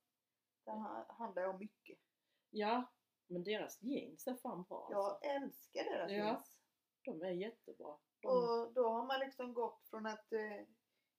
Ha- 0.65 1.07
handlar 1.09 1.43
jag 1.43 1.61
mycket. 1.61 1.99
ja, 2.51 2.85
men 3.27 3.45
deras 3.45 3.83
jeans 3.83 4.27
är 4.27 4.35
fan 4.35 4.63
bra 4.63 4.89
Jag 4.91 5.05
alltså. 5.05 5.25
älskar 5.29 5.85
deras 5.85 6.11
Ja. 6.11 6.17
jeans. 6.17 6.59
De 7.05 7.23
är 7.23 7.31
jättebra. 7.31 7.97
De, 8.21 8.29
Och 8.29 8.73
då 8.73 8.89
har 8.89 9.07
man 9.07 9.21
liksom 9.21 9.55
gått 9.55 9.85
från 9.91 10.07
att 10.07 10.33
eh, 10.33 10.61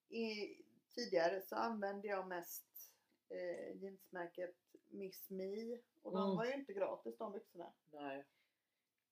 i, 0.08 0.56
tidigare 0.94 1.40
så 1.42 1.56
använde 1.56 2.08
jag 2.08 2.28
mest 2.28 2.92
eh, 3.28 3.76
jeansmärket 3.82 4.56
Miss 4.88 5.30
Me 5.30 5.78
och 6.02 6.12
de 6.12 6.24
Mm. 6.24 6.36
var 6.36 6.44
ju 6.44 6.52
inte 6.54 6.72
gratis 6.72 7.16
de 7.18 7.32
byxorna. 7.32 7.72
nej. 7.92 8.24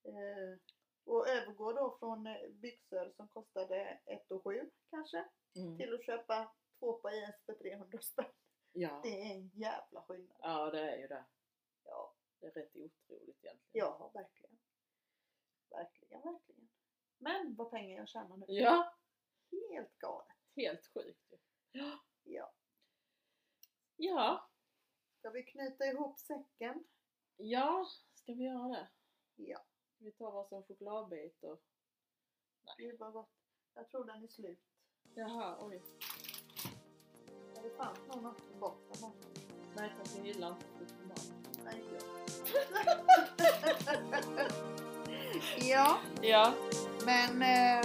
Eh, 0.04 0.58
och 1.04 1.28
övergå 1.28 1.72
då 1.72 1.96
från 1.98 2.26
eh, 2.26 2.48
byxor 2.50 3.12
som 3.16 3.28
kostade 3.28 3.98
1 4.04 4.22
7 4.44 4.70
kanske 4.90 5.24
Mm. 5.56 5.76
till 5.78 5.94
att 5.94 6.04
köpa 6.04 6.52
två 6.78 6.92
par 6.92 7.10
jeans 7.10 7.36
för 7.46 7.54
300 7.54 7.98
spänn. 8.00 8.24
Ja. 8.72 9.00
Det 9.02 9.20
är 9.20 9.34
en 9.34 9.48
jävla 9.54 10.02
skillnad. 10.02 10.36
ja, 10.40 10.70
det 10.70 10.90
är 10.90 10.96
ju 10.98 11.06
det. 11.06 11.24
Ja, 11.84 12.12
Det 12.44 12.48
är 12.60 12.62
rätt 12.62 12.76
otroligt 12.76 13.44
egentligen. 13.44 13.58
ja 13.72 14.10
verkligen. 14.14 14.58
Verkligen, 15.70 16.22
verkligen. 16.22 16.68
Men 17.18 17.54
vad 17.56 17.70
pengar 17.70 17.96
jag 17.96 18.08
tjänar 18.08 18.36
nu. 18.36 18.44
Ja, 18.48 18.94
Helt 19.70 19.98
galet. 19.98 20.36
helt 20.56 20.86
sjukt 20.86 21.32
ju. 21.32 21.38
Ja. 21.72 21.98
Ja. 22.22 22.52
Ja, 23.96 24.50
Ska 25.18 25.30
vi 25.30 25.42
knyta 25.42 25.86
ihop 25.86 26.18
säcken? 26.18 26.84
ja, 27.36 27.86
ska 28.14 28.32
vi 28.32 28.44
göra 28.44 28.68
det? 28.68 28.88
Ja. 29.34 29.58
Ska 29.94 30.04
vi 30.04 30.12
ta 30.12 30.30
varsin 30.30 30.62
chokladbit 30.62 31.42
och... 31.44 31.62
Gud 32.76 32.98
vad 32.98 33.12
gott. 33.12 33.30
Jag 33.74 33.88
tror 33.88 34.04
den 34.04 34.24
är 34.24 34.28
slut. 34.28 34.64
Jaha, 35.14 35.58
oj. 35.60 35.82
Men 37.54 37.62
Det 37.62 37.70
fanns 37.70 37.98
nog 38.08 38.22
något 38.22 38.36
på 38.52 38.58
botten. 38.58 39.10
Nej 39.76 39.92
tack, 39.98 40.08
jag 40.16 40.26
gillar 40.26 40.48
inte 40.50 40.66
choklad. 40.66 41.20
Nej, 41.64 41.84
jag. 41.92 42.23
ja, 45.70 45.98
Ja, 46.22 46.52
men 47.06 47.42
eh, 47.42 47.80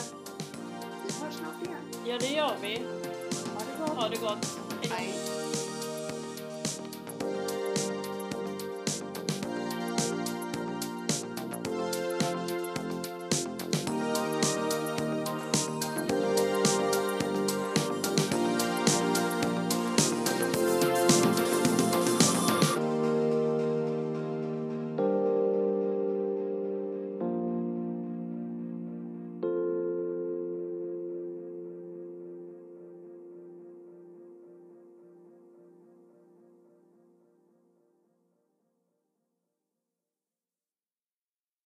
vi 1.05 1.13
hörs 1.23 1.33
snart 1.33 1.61
igen. 1.63 1.91
ja 2.05 2.17
det 2.19 2.27
gör 2.27 2.55
vi. 2.61 2.77
Ha 2.77 3.59
det 3.65 3.77
gott. 3.79 3.97
Ha 3.97 4.09
det 4.09 4.15
gott. 4.21 4.59
Hej. 4.81 4.91
Hej. 4.91 5.48